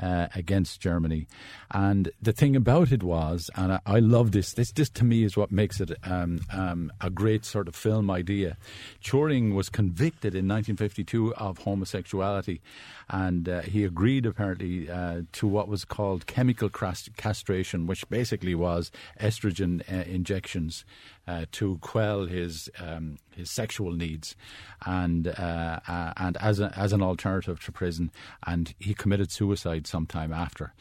uh, 0.01 0.27
against 0.35 0.81
Germany. 0.81 1.29
And 1.71 2.11
the 2.21 2.33
thing 2.33 2.57
about 2.57 2.91
it 2.91 3.05
was, 3.05 3.51
and 3.55 3.75
I, 3.75 3.81
I, 3.87 3.99
love 4.01 4.33
this. 4.33 4.55
This, 4.55 4.73
this 4.73 4.91
to 4.91 5.05
me 5.05 5.23
is 5.23 5.37
what 5.37 5.53
makes 5.53 5.81
it 5.81 5.93
um, 6.03 6.41
um, 6.53 6.93
a 7.01 7.09
great 7.09 7.45
sort 7.45 7.69
of 7.69 7.77
film 7.77 8.11
idea. 8.11 8.57
Turing 9.03 9.55
was 9.55 9.69
convicted 9.69 10.35
in 10.35 10.49
1950 11.05 11.45
of 11.45 11.59
homosexuality, 11.59 12.61
and 13.09 13.49
uh, 13.49 13.61
he 13.63 13.85
agreed 13.85 14.27
apparently 14.27 14.91
uh, 14.91 15.23
to 15.33 15.47
what 15.47 15.69
was 15.69 15.85
called 15.85 16.27
chemical 16.27 16.69
castration, 16.69 17.87
which 17.87 18.09
basically 18.09 18.55
was 18.55 18.91
estrogen 19.21 19.83
uh, 19.93 20.05
injections 20.09 20.85
uh, 21.27 21.47
to 21.53 21.79
quell 21.79 22.27
his 22.27 22.69
um, 22.79 23.17
his 23.31 23.51
sexual 23.51 23.93
needs, 23.93 24.37
and 24.87 25.29
uh, 25.29 25.81
uh, 25.89 26.13
and 26.17 26.37
as 26.39 26.61
a, 26.61 26.73
as 26.77 26.93
an 26.93 27.03
alternative 27.03 27.61
to 27.65 27.73
prison, 27.73 28.11
and 28.47 28.75
he 28.79 28.95
committed 28.95 29.31
suicide 29.31 29.87
sometime 29.87 30.33
after. 30.33 30.73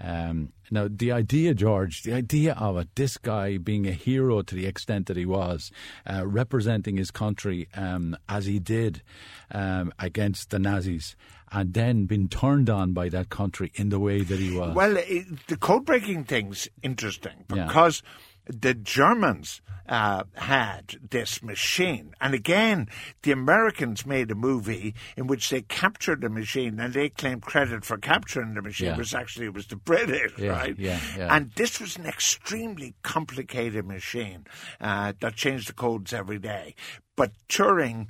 Um, 0.00 0.52
now, 0.70 0.86
the 0.88 1.10
idea, 1.12 1.54
George, 1.54 2.02
the 2.02 2.14
idea 2.14 2.54
of 2.54 2.76
it, 2.76 2.88
this 2.94 3.16
guy 3.16 3.56
being 3.58 3.86
a 3.86 3.92
hero 3.92 4.42
to 4.42 4.54
the 4.54 4.66
extent 4.66 5.06
that 5.06 5.16
he 5.16 5.26
was, 5.26 5.72
uh, 6.06 6.26
representing 6.26 6.96
his 6.96 7.10
country 7.10 7.68
um, 7.74 8.16
as 8.28 8.46
he 8.46 8.58
did 8.58 9.02
um, 9.50 9.92
against 9.98 10.50
the 10.50 10.58
Nazis, 10.58 11.16
and 11.50 11.74
then 11.74 12.04
been 12.04 12.28
turned 12.28 12.70
on 12.70 12.92
by 12.92 13.08
that 13.08 13.30
country 13.30 13.72
in 13.74 13.88
the 13.88 13.98
way 13.98 14.22
that 14.22 14.38
he 14.38 14.56
was. 14.56 14.74
Well, 14.74 14.96
it, 14.98 15.46
the 15.48 15.56
code 15.56 15.84
breaking 15.84 16.24
thing's 16.24 16.68
interesting 16.82 17.44
because. 17.48 18.02
Yeah 18.04 18.10
the 18.48 18.74
Germans 18.74 19.60
uh, 19.88 20.24
had 20.34 20.96
this 21.10 21.42
machine. 21.42 22.14
And 22.20 22.34
again, 22.34 22.88
the 23.22 23.32
Americans 23.32 24.04
made 24.04 24.30
a 24.30 24.34
movie 24.34 24.94
in 25.16 25.26
which 25.26 25.50
they 25.50 25.62
captured 25.62 26.20
the 26.20 26.28
machine 26.28 26.78
and 26.78 26.92
they 26.92 27.08
claimed 27.08 27.42
credit 27.42 27.84
for 27.84 27.96
capturing 27.96 28.54
the 28.54 28.62
machine, 28.62 28.88
yeah. 28.88 28.96
which 28.96 29.14
actually 29.14 29.46
it 29.46 29.54
was 29.54 29.66
the 29.66 29.76
British, 29.76 30.32
yeah, 30.38 30.50
right? 30.50 30.78
Yeah, 30.78 31.00
yeah. 31.16 31.34
And 31.34 31.52
this 31.52 31.80
was 31.80 31.96
an 31.96 32.06
extremely 32.06 32.94
complicated 33.02 33.86
machine 33.86 34.46
uh, 34.80 35.14
that 35.20 35.34
changed 35.34 35.68
the 35.68 35.74
codes 35.74 36.12
every 36.12 36.38
day. 36.38 36.74
But 37.16 37.32
Turing 37.48 38.08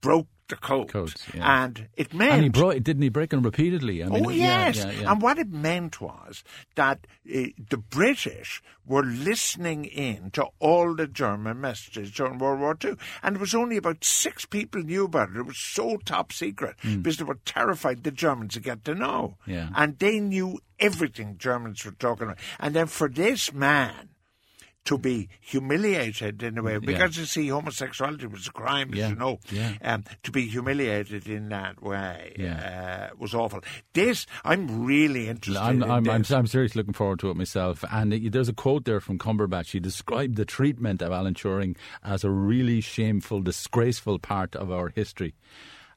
broke 0.00 0.28
the 0.48 0.56
codes, 0.56 0.92
Codes, 0.92 1.24
yeah. 1.34 1.64
and 1.64 1.88
it 1.96 2.14
meant 2.14 2.32
And 2.34 2.42
he 2.44 2.48
broke, 2.48 2.82
didn't 2.82 3.02
he 3.02 3.08
break 3.08 3.30
them 3.30 3.42
repeatedly? 3.42 4.02
I 4.04 4.08
mean, 4.08 4.26
oh 4.26 4.30
yes, 4.30 4.76
yeah, 4.76 4.90
yeah. 4.90 5.12
and 5.12 5.20
what 5.20 5.38
it 5.38 5.50
meant 5.50 6.00
was 6.00 6.44
that 6.76 7.06
uh, 7.28 7.46
the 7.68 7.76
British 7.76 8.62
were 8.86 9.02
listening 9.02 9.84
in 9.84 10.30
to 10.32 10.46
all 10.60 10.94
the 10.94 11.08
German 11.08 11.60
messages 11.60 12.12
during 12.12 12.38
World 12.38 12.60
War 12.60 12.76
II, 12.82 12.94
and 13.22 13.36
it 13.36 13.40
was 13.40 13.54
only 13.54 13.76
about 13.76 14.04
six 14.04 14.44
people 14.44 14.82
knew 14.82 15.04
about 15.04 15.30
it. 15.30 15.36
It 15.36 15.46
was 15.46 15.58
so 15.58 15.96
top 16.04 16.32
secret 16.32 16.76
because 16.82 17.16
they 17.16 17.24
were 17.24 17.38
terrified 17.44 18.04
the 18.04 18.12
Germans 18.12 18.54
would 18.54 18.64
get 18.64 18.84
to 18.84 18.94
know. 18.94 19.36
Yeah. 19.46 19.70
and 19.74 19.98
they 19.98 20.20
knew 20.20 20.60
everything 20.78 21.36
Germans 21.38 21.84
were 21.84 21.92
talking 21.92 22.24
about. 22.24 22.38
And 22.60 22.74
then 22.74 22.86
for 22.86 23.08
this 23.08 23.52
man 23.52 24.10
to 24.86 24.96
be 24.98 25.28
humiliated 25.40 26.42
in 26.42 26.58
a 26.58 26.62
way, 26.62 26.78
because 26.78 27.16
you 27.16 27.24
see, 27.26 27.48
homosexuality 27.48 28.26
was 28.26 28.46
a 28.46 28.52
crime, 28.52 28.92
as 28.94 29.10
you 29.10 29.14
know. 29.16 29.38
yeah. 29.52 29.74
Um, 29.82 30.04
to 30.22 30.30
be 30.30 30.46
humiliated 30.46 31.26
in 31.28 31.48
that 31.50 31.82
way 31.82 32.32
Yeah. 32.38 33.10
uh, 33.12 33.16
was 33.18 33.34
awful. 33.34 33.60
This, 33.92 34.26
I'm 34.44 34.84
really 34.84 35.28
interested 35.28 35.60
I'm, 35.60 35.82
in 35.82 35.90
I'm, 35.90 36.08
I'm. 36.08 36.24
I'm 36.30 36.46
seriously 36.46 36.80
looking 36.80 36.94
forward 36.94 37.18
to 37.20 37.30
it 37.30 37.36
myself. 37.36 37.84
And 37.90 38.12
it- 38.14 38.32
there's 38.32 38.48
a 38.48 38.52
quote 38.54 38.84
there 38.84 39.00
from 39.00 39.18
Cumberbatch. 39.18 39.72
He 39.72 39.80
described 39.80 40.36
the 40.36 40.44
treatment 40.44 41.02
of 41.02 41.12
Alan 41.12 41.34
Turing 41.34 41.76
as 42.02 42.24
a 42.24 42.30
really 42.30 42.80
shameful, 42.80 43.42
disgraceful 43.42 44.18
part 44.18 44.54
of 44.56 44.70
our 44.70 44.88
history. 44.90 45.34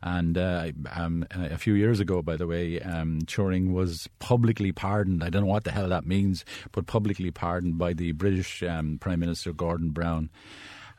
And 0.01 0.37
uh, 0.37 0.71
um, 0.91 1.25
a 1.31 1.57
few 1.57 1.73
years 1.73 1.99
ago, 1.99 2.21
by 2.21 2.37
the 2.37 2.47
way, 2.47 2.79
um, 2.79 3.19
Turing 3.23 3.73
was 3.73 4.07
publicly 4.19 4.71
pardoned. 4.71 5.23
I 5.23 5.29
don't 5.29 5.41
know 5.43 5.51
what 5.51 5.65
the 5.65 5.71
hell 5.71 5.89
that 5.89 6.05
means, 6.05 6.45
but 6.71 6.87
publicly 6.87 7.31
pardoned 7.31 7.77
by 7.77 7.93
the 7.93 8.13
British 8.13 8.63
um, 8.63 8.97
Prime 8.99 9.19
Minister 9.19 9.51
Gordon 9.51 9.89
Brown 9.89 10.29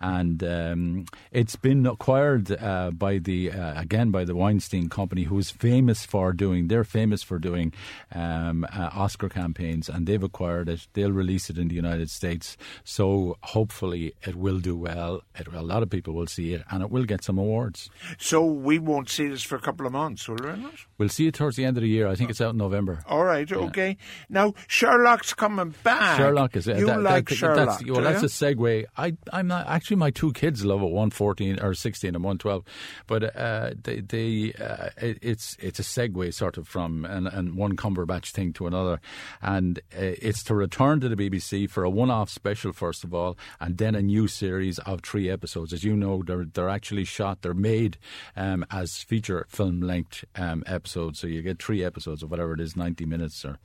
and 0.01 0.43
um, 0.43 1.05
it's 1.31 1.57
been 1.57 1.87
acquired 1.87 2.51
uh, 2.51 2.91
by 2.91 3.19
the 3.19 3.53
uh, 3.53 3.81
again 3.81 4.11
by 4.11 4.25
the 4.25 4.35
Weinstein 4.35 4.89
Company, 4.89 5.25
who's 5.25 5.51
famous 5.51 6.07
for 6.07 6.33
doing. 6.33 6.69
They're 6.69 6.85
famous 6.85 7.23
for 7.23 7.39
doing 7.39 7.73
um, 8.15 8.65
uh, 8.73 8.91
Oscar 8.95 9.29
campaigns, 9.29 9.89
and 9.89 10.07
they've 10.07 10.23
acquired 10.23 10.69
it. 10.69 10.87
They'll 10.95 11.13
release 11.13 11.51
it 11.51 11.59
in 11.59 11.69
the 11.69 11.75
United 11.75 12.11
States, 12.11 12.57
so 12.85 13.37
hopefully 13.43 14.15
it 14.23 14.37
will 14.37 14.59
do 14.61 14.77
well. 14.77 15.23
It, 15.35 15.49
a 15.53 15.63
lot 15.63 15.83
of 15.83 15.91
people 15.91 16.15
will 16.15 16.27
see 16.27 16.55
it, 16.55 16.63
and 16.71 16.83
it 16.83 16.91
will 16.91 17.05
get 17.05 17.23
some 17.23 17.37
awards. 17.39 17.91
So 18.19 18.45
we 18.45 18.79
won't 18.79 19.11
see 19.11 19.29
this 19.29 19.43
for 19.43 19.57
a 19.57 19.61
couple 19.61 19.87
of 19.87 19.93
months, 19.93 20.29
will 20.29 20.37
we 20.37 20.63
not? 20.63 20.75
We'll 20.99 21.09
see 21.11 21.27
it 21.27 21.35
towards 21.35 21.57
the 21.57 21.65
end 21.65 21.77
of 21.77 21.83
the 21.83 21.89
year. 21.89 22.09
I 22.09 22.15
think 22.15 22.31
it's 22.31 22.41
out 22.41 22.51
in 22.53 22.57
November. 22.59 23.01
All 23.07 23.25
right, 23.25 23.51
okay. 23.51 23.97
Now 24.29 24.55
Sherlock's 24.67 25.35
coming 25.35 25.75
back. 25.83 26.17
Sherlock 26.17 26.57
is 26.57 26.67
you 26.67 26.87
that- 26.87 27.01
like 27.03 27.29
that- 27.29 27.35
Sherlock? 27.35 27.79
That's, 27.81 27.85
well, 27.91 28.03
that's 28.03 28.23
a 28.23 28.27
segue. 28.27 28.87
I, 28.97 29.17
I'm 29.33 29.47
not 29.47 29.67
actually. 29.67 29.90
My 29.97 30.11
two 30.11 30.33
kids 30.33 30.65
love 30.65 30.83
it. 30.83 30.91
One 30.91 31.11
fourteen 31.11 31.59
or 31.61 31.75
sixteen, 31.75 32.15
and 32.15 32.25
one 32.25 32.39
twelve. 32.39 32.65
But 33.07 33.37
uh, 33.37 33.73
they, 33.83 34.01
they 34.01 34.53
uh, 34.55 34.91
it, 34.97 35.19
it's 35.23 35.57
it's 35.61 35.79
a 35.79 35.83
segue 35.83 36.33
sort 36.35 36.57
of 36.59 36.69
from 36.69 37.05
and, 37.05 37.27
and 37.27 37.57
one 37.57 37.77
Cumberbatch 37.77 38.33
thing 38.33 38.53
to 38.55 38.67
another, 38.67 39.01
and 39.43 39.79
uh, 39.97 40.15
it's 40.21 40.43
to 40.45 40.55
return 40.55 41.01
to 41.01 41.09
the 41.09 41.17
BBC 41.17 41.69
for 41.69 41.85
a 41.85 41.91
one-off 41.91 42.31
special 42.31 42.73
first 42.73 43.05
of 43.05 43.15
all, 43.15 43.37
and 43.61 43.79
then 43.79 43.95
a 43.95 44.03
new 44.03 44.29
series 44.29 44.79
of 44.81 45.03
three 45.03 45.31
episodes. 45.31 45.73
As 45.73 45.85
you 45.85 45.97
know, 45.97 46.23
they're 46.23 46.45
they're 46.45 46.69
actually 46.69 47.05
shot. 47.05 47.43
They're 47.43 47.55
made 47.55 47.99
um, 48.37 48.65
as 48.71 48.99
feature 48.99 49.47
film 49.49 49.81
length 49.81 50.25
um, 50.37 50.63
episodes, 50.67 51.21
so 51.21 51.27
you 51.27 51.43
get 51.43 51.63
three 51.63 51.85
episodes 51.85 52.23
of 52.23 52.31
whatever 52.31 52.55
it 52.55 52.61
is, 52.61 52.77
ninety 52.77 53.05
minutes 53.05 53.45
or. 53.45 53.59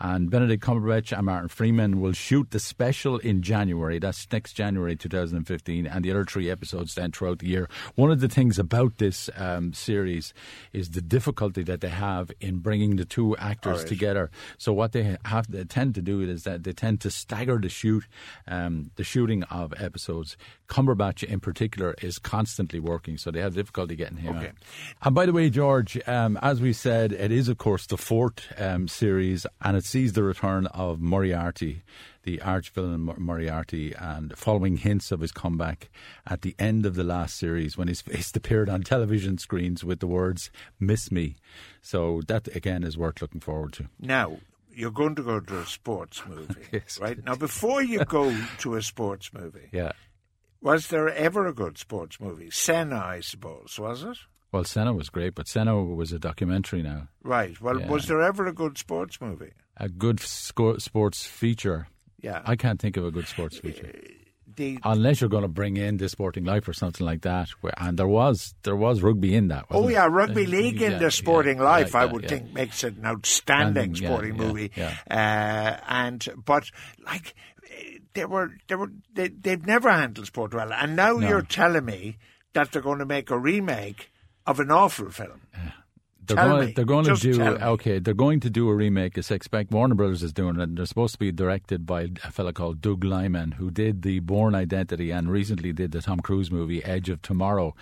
And 0.00 0.30
Benedict 0.30 0.62
Cumberbatch 0.62 1.16
and 1.16 1.26
Martin 1.26 1.48
Freeman 1.48 2.00
will 2.00 2.12
shoot 2.12 2.50
the 2.50 2.60
special 2.60 3.18
in 3.18 3.42
January. 3.42 3.98
That's 3.98 4.26
next 4.30 4.52
January 4.52 4.94
2015, 4.96 5.86
and 5.86 6.04
the 6.04 6.10
other 6.10 6.24
three 6.24 6.50
episodes 6.50 6.94
then 6.94 7.10
throughout 7.12 7.40
the 7.40 7.48
year. 7.48 7.68
One 7.96 8.10
of 8.10 8.20
the 8.20 8.28
things 8.28 8.58
about 8.58 8.98
this 8.98 9.28
um, 9.36 9.72
series 9.72 10.32
is 10.72 10.90
the 10.90 11.00
difficulty 11.00 11.62
that 11.64 11.80
they 11.80 11.88
have 11.88 12.30
in 12.40 12.58
bringing 12.58 12.96
the 12.96 13.04
two 13.04 13.36
actors 13.38 13.78
Alright. 13.78 13.88
together. 13.88 14.30
So 14.56 14.72
what 14.72 14.92
they 14.92 15.16
have 15.24 15.50
they 15.50 15.64
tend 15.64 15.94
to 15.96 16.02
do 16.02 16.20
is 16.20 16.44
that 16.44 16.62
they 16.64 16.72
tend 16.72 17.00
to 17.00 17.10
stagger 17.10 17.58
the 17.58 17.68
shoot, 17.68 18.04
um, 18.46 18.90
the 18.96 19.04
shooting 19.04 19.42
of 19.44 19.74
episodes. 19.78 20.36
Cumberbatch 20.68 21.24
in 21.24 21.40
particular 21.40 21.94
is 22.02 22.18
constantly 22.18 22.78
working, 22.78 23.16
so 23.16 23.30
they 23.30 23.40
have 23.40 23.54
difficulty 23.54 23.96
getting 23.96 24.18
him 24.18 24.36
Okay. 24.36 24.48
out. 24.48 24.54
And 25.02 25.14
by 25.14 25.26
the 25.26 25.32
way, 25.32 25.48
George, 25.50 25.98
um, 26.06 26.38
as 26.42 26.60
we 26.60 26.72
said, 26.72 27.12
it 27.12 27.32
is 27.32 27.48
of 27.48 27.58
course 27.58 27.86
the 27.86 27.96
fourth 27.96 28.40
um, 28.60 28.86
series, 28.86 29.46
and 29.62 29.76
it 29.76 29.84
sees 29.88 30.12
the 30.12 30.22
return 30.22 30.66
of 30.68 31.00
Moriarty, 31.00 31.82
the 32.22 32.40
arch 32.42 32.70
villain 32.70 33.00
Mor- 33.00 33.16
Moriarty, 33.18 33.94
and 33.94 34.36
following 34.38 34.76
hints 34.76 35.10
of 35.10 35.20
his 35.20 35.32
comeback 35.32 35.88
at 36.26 36.42
the 36.42 36.54
end 36.58 36.86
of 36.86 36.94
the 36.94 37.04
last 37.04 37.36
series 37.36 37.76
when 37.76 37.88
his 37.88 38.00
face 38.08 38.34
appeared 38.36 38.68
on 38.68 38.82
television 38.82 39.38
screens 39.38 39.84
with 39.84 40.00
the 40.00 40.06
words 40.06 40.50
"Miss 40.78 41.10
Me." 41.10 41.36
So 41.82 42.22
that 42.28 42.54
again 42.54 42.84
is 42.84 42.96
worth 42.98 43.20
looking 43.22 43.40
forward 43.40 43.72
to. 43.74 43.88
Now, 43.98 44.38
you're 44.74 44.90
going 44.92 45.14
to 45.16 45.22
go 45.22 45.40
to 45.40 45.58
a 45.58 45.66
sports 45.66 46.22
movie, 46.28 46.66
Yes. 46.72 46.98
right? 47.00 47.22
Now, 47.24 47.34
before 47.34 47.82
you 47.82 48.04
go 48.04 48.36
to 48.58 48.76
a 48.76 48.82
sports 48.82 49.32
movie, 49.32 49.68
Yeah. 49.72 49.92
was 50.60 50.88
there 50.88 51.08
ever 51.08 51.46
a 51.46 51.54
good 51.54 51.78
sports 51.78 52.20
movie? 52.20 52.50
Senna, 52.50 52.96
I 52.98 53.20
suppose, 53.20 53.76
was 53.78 54.02
it? 54.04 54.18
Well, 54.52 54.64
Senna 54.64 54.92
was 54.94 55.10
great, 55.10 55.34
but 55.34 55.46
Senna 55.46 55.82
was 55.82 56.12
a 56.12 56.18
documentary 56.18 56.82
now. 56.82 57.08
Right. 57.22 57.60
Well, 57.60 57.80
Yeah. 57.80 57.88
was 57.88 58.06
there 58.06 58.22
ever 58.22 58.46
a 58.46 58.52
good 58.52 58.78
sports 58.78 59.20
movie? 59.20 59.52
A 59.76 59.88
good 59.88 60.20
sco- 60.20 60.78
sports 60.78 61.26
feature. 61.26 61.88
Yeah. 62.20 62.40
I 62.44 62.56
can't 62.56 62.80
think 62.80 62.96
of 62.96 63.04
a 63.04 63.10
good 63.10 63.28
sports 63.28 63.58
feature. 63.58 63.92
the, 64.56 64.76
unless 64.82 65.20
you're 65.20 65.30
going 65.30 65.42
to 65.44 65.48
bring 65.48 65.76
in 65.76 65.98
the 65.98 66.08
Sporting 66.08 66.44
Life 66.44 66.66
or 66.66 66.72
something 66.72 67.06
like 67.06 67.20
that. 67.22 67.48
Where, 67.60 67.72
and 67.76 67.96
there 67.96 68.08
was 68.08 68.54
there 68.64 68.74
was 68.74 69.02
rugby 69.02 69.36
in 69.36 69.48
that. 69.48 69.66
Oh 69.70 69.88
yeah, 69.88 70.08
rugby 70.10 70.46
Uh, 70.46 70.48
league 70.48 70.82
in 70.82 70.92
yeah, 70.92 70.98
the 70.98 71.10
Sporting 71.12 71.58
yeah, 71.58 71.62
Life, 71.64 71.94
I 71.94 72.06
would 72.06 72.26
think 72.28 72.52
makes 72.52 72.82
it 72.82 72.96
an 72.96 73.06
outstanding 73.06 73.94
yeah, 73.94 74.08
sporting 74.08 74.36
movie. 74.36 74.72
yeah. 74.74 74.96
Uh, 75.08 75.78
and 75.88 76.26
but 76.44 76.64
like 77.06 77.34
they 78.14 78.24
were 78.24 78.50
they 78.66 78.74
were 78.74 78.90
they, 79.14 79.28
they've 79.28 79.64
never 79.64 79.92
handled 79.92 80.26
sport 80.26 80.52
well, 80.54 80.72
and 80.72 80.96
now 80.96 81.12
No. 81.12 81.28
you're 81.28 81.42
telling 81.42 81.84
me 81.84 82.16
that 82.54 82.72
they're 82.72 82.82
going 82.82 82.98
to 82.98 83.06
make 83.06 83.30
a 83.30 83.38
remake 83.38 84.10
of 84.48 84.60
an 84.60 84.70
awful 84.70 85.10
film. 85.10 85.40
They're 86.28 86.36
Tell 86.36 86.48
going, 86.50 86.66
me. 86.66 86.72
they're 86.72 86.84
going 86.84 87.04
Just 87.06 87.22
to 87.22 87.32
do 87.32 87.42
okay. 87.42 87.98
They're 88.00 88.12
going 88.12 88.40
to 88.40 88.50
do 88.50 88.68
a 88.68 88.74
remake. 88.74 89.16
It's 89.16 89.30
expect 89.30 89.70
Warner 89.70 89.94
Brothers 89.94 90.22
is 90.22 90.34
doing 90.34 90.56
it. 90.56 90.62
And 90.62 90.76
they're 90.76 90.84
supposed 90.84 91.14
to 91.14 91.18
be 91.18 91.32
directed 91.32 91.86
by 91.86 92.10
a 92.22 92.30
fella 92.30 92.52
called 92.52 92.82
Doug 92.82 93.02
Liman, 93.02 93.52
who 93.52 93.70
did 93.70 94.02
the 94.02 94.18
Bourne 94.20 94.54
Identity 94.54 95.10
and 95.10 95.30
recently 95.30 95.72
did 95.72 95.92
the 95.92 96.02
Tom 96.02 96.20
Cruise 96.20 96.50
movie 96.50 96.84
Edge 96.84 97.08
of 97.08 97.22
Tomorrow. 97.22 97.74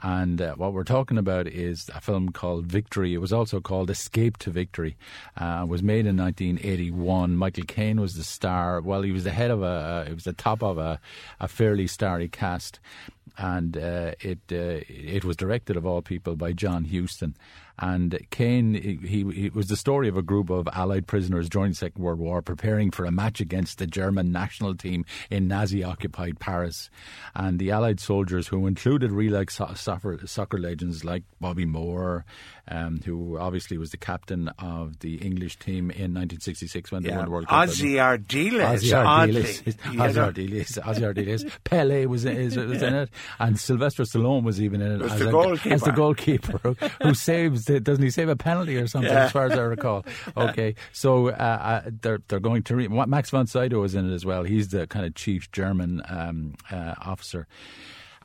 And 0.00 0.40
uh, 0.40 0.54
what 0.54 0.74
we're 0.74 0.84
talking 0.84 1.18
about 1.18 1.48
is 1.48 1.90
a 1.92 2.00
film 2.00 2.28
called 2.28 2.66
Victory. 2.66 3.14
It 3.14 3.18
was 3.18 3.32
also 3.32 3.60
called 3.60 3.90
Escape 3.90 4.36
to 4.38 4.50
Victory. 4.50 4.96
Uh, 5.36 5.62
it 5.64 5.68
was 5.68 5.82
made 5.82 6.06
in 6.06 6.16
1981. 6.16 7.34
Michael 7.34 7.64
Caine 7.66 8.00
was 8.00 8.14
the 8.14 8.22
star. 8.22 8.80
Well, 8.80 9.02
he 9.02 9.10
was 9.10 9.24
the 9.24 9.32
head 9.32 9.50
of 9.50 9.60
a. 9.64 10.06
It 10.08 10.14
was 10.14 10.22
the 10.24 10.32
top 10.34 10.62
of 10.62 10.78
a, 10.78 11.00
a 11.40 11.48
fairly 11.48 11.88
starry 11.88 12.28
cast 12.28 12.78
and 13.38 13.76
uh, 13.76 14.12
it 14.20 14.40
uh, 14.50 14.82
it 14.88 15.24
was 15.24 15.36
directed 15.36 15.76
of 15.76 15.86
all 15.86 16.02
people 16.02 16.36
by 16.36 16.52
John 16.52 16.84
Huston. 16.84 17.36
And 17.80 18.26
Caine, 18.30 18.74
he, 18.74 19.22
he, 19.22 19.50
was 19.50 19.68
the 19.68 19.76
story 19.76 20.08
of 20.08 20.16
a 20.16 20.22
group 20.22 20.50
of 20.50 20.66
Allied 20.72 21.06
prisoners 21.06 21.48
during 21.48 21.70
the 21.70 21.76
Second 21.76 22.02
World 22.02 22.18
War 22.18 22.42
preparing 22.42 22.90
for 22.90 23.04
a 23.04 23.12
match 23.12 23.40
against 23.40 23.78
the 23.78 23.86
German 23.86 24.32
national 24.32 24.74
team 24.74 25.04
in 25.30 25.46
Nazi-occupied 25.46 26.40
Paris. 26.40 26.90
And 27.36 27.60
the 27.60 27.70
Allied 27.70 28.00
soldiers, 28.00 28.48
who 28.48 28.66
included 28.66 29.12
real 29.12 29.40
soccer, 29.48 30.18
soccer 30.26 30.58
legends 30.58 31.04
like 31.04 31.22
Bobby 31.40 31.66
Moore, 31.66 32.24
um, 32.70 33.00
who 33.04 33.38
obviously 33.38 33.78
was 33.78 33.90
the 33.90 33.96
captain 33.96 34.48
of 34.58 34.98
the 35.00 35.16
English 35.16 35.58
team 35.58 35.90
in 35.90 36.14
1966 36.14 36.90
when 36.92 37.02
they 37.02 37.10
won 37.10 37.24
the 37.24 37.30
World 37.30 37.46
Cup. 37.48 37.68
Ossie 37.68 37.94
Ardiles, 37.96 38.80
Ossie. 38.80 38.92
Ardiles, 38.92 39.62
Ossie? 39.62 40.32
Ardiles, 40.32 40.78
Ossie 40.78 41.14
Ardiles. 41.14 41.50
Pele 41.64 42.06
was, 42.06 42.24
is, 42.24 42.56
was 42.56 42.82
in 42.82 42.94
it, 42.94 43.10
and 43.38 43.58
Sylvester 43.58 44.02
Stallone 44.04 44.42
was 44.42 44.60
even 44.60 44.80
in 44.80 45.00
it 45.00 45.02
as, 45.02 45.18
the 45.18 45.28
a- 45.28 45.32
goalkeeper. 45.32 45.74
as 45.74 45.82
the 45.82 45.92
goalkeeper 45.92 46.58
who, 46.62 46.76
who 47.02 47.14
saves. 47.14 47.64
The, 47.64 47.80
doesn't 47.80 48.02
he 48.04 48.10
save 48.10 48.28
a 48.28 48.36
penalty 48.36 48.76
or 48.76 48.86
something? 48.86 49.10
Yeah. 49.12 49.24
As 49.24 49.32
far 49.32 49.46
as 49.46 49.52
I 49.52 49.62
recall. 49.62 50.04
Okay, 50.36 50.74
so 50.92 51.28
uh, 51.28 51.32
uh, 51.32 51.90
they're 52.02 52.20
they're 52.28 52.40
going 52.40 52.62
to 52.64 52.76
re- 52.76 52.88
Max 52.88 53.30
von 53.30 53.46
Sydow 53.46 53.82
is 53.84 53.94
in 53.94 54.10
it 54.10 54.14
as 54.14 54.24
well. 54.24 54.42
He's 54.44 54.68
the 54.68 54.86
kind 54.86 55.06
of 55.06 55.14
chief 55.14 55.50
German 55.52 56.02
um, 56.08 56.54
uh, 56.70 56.94
officer. 57.00 57.46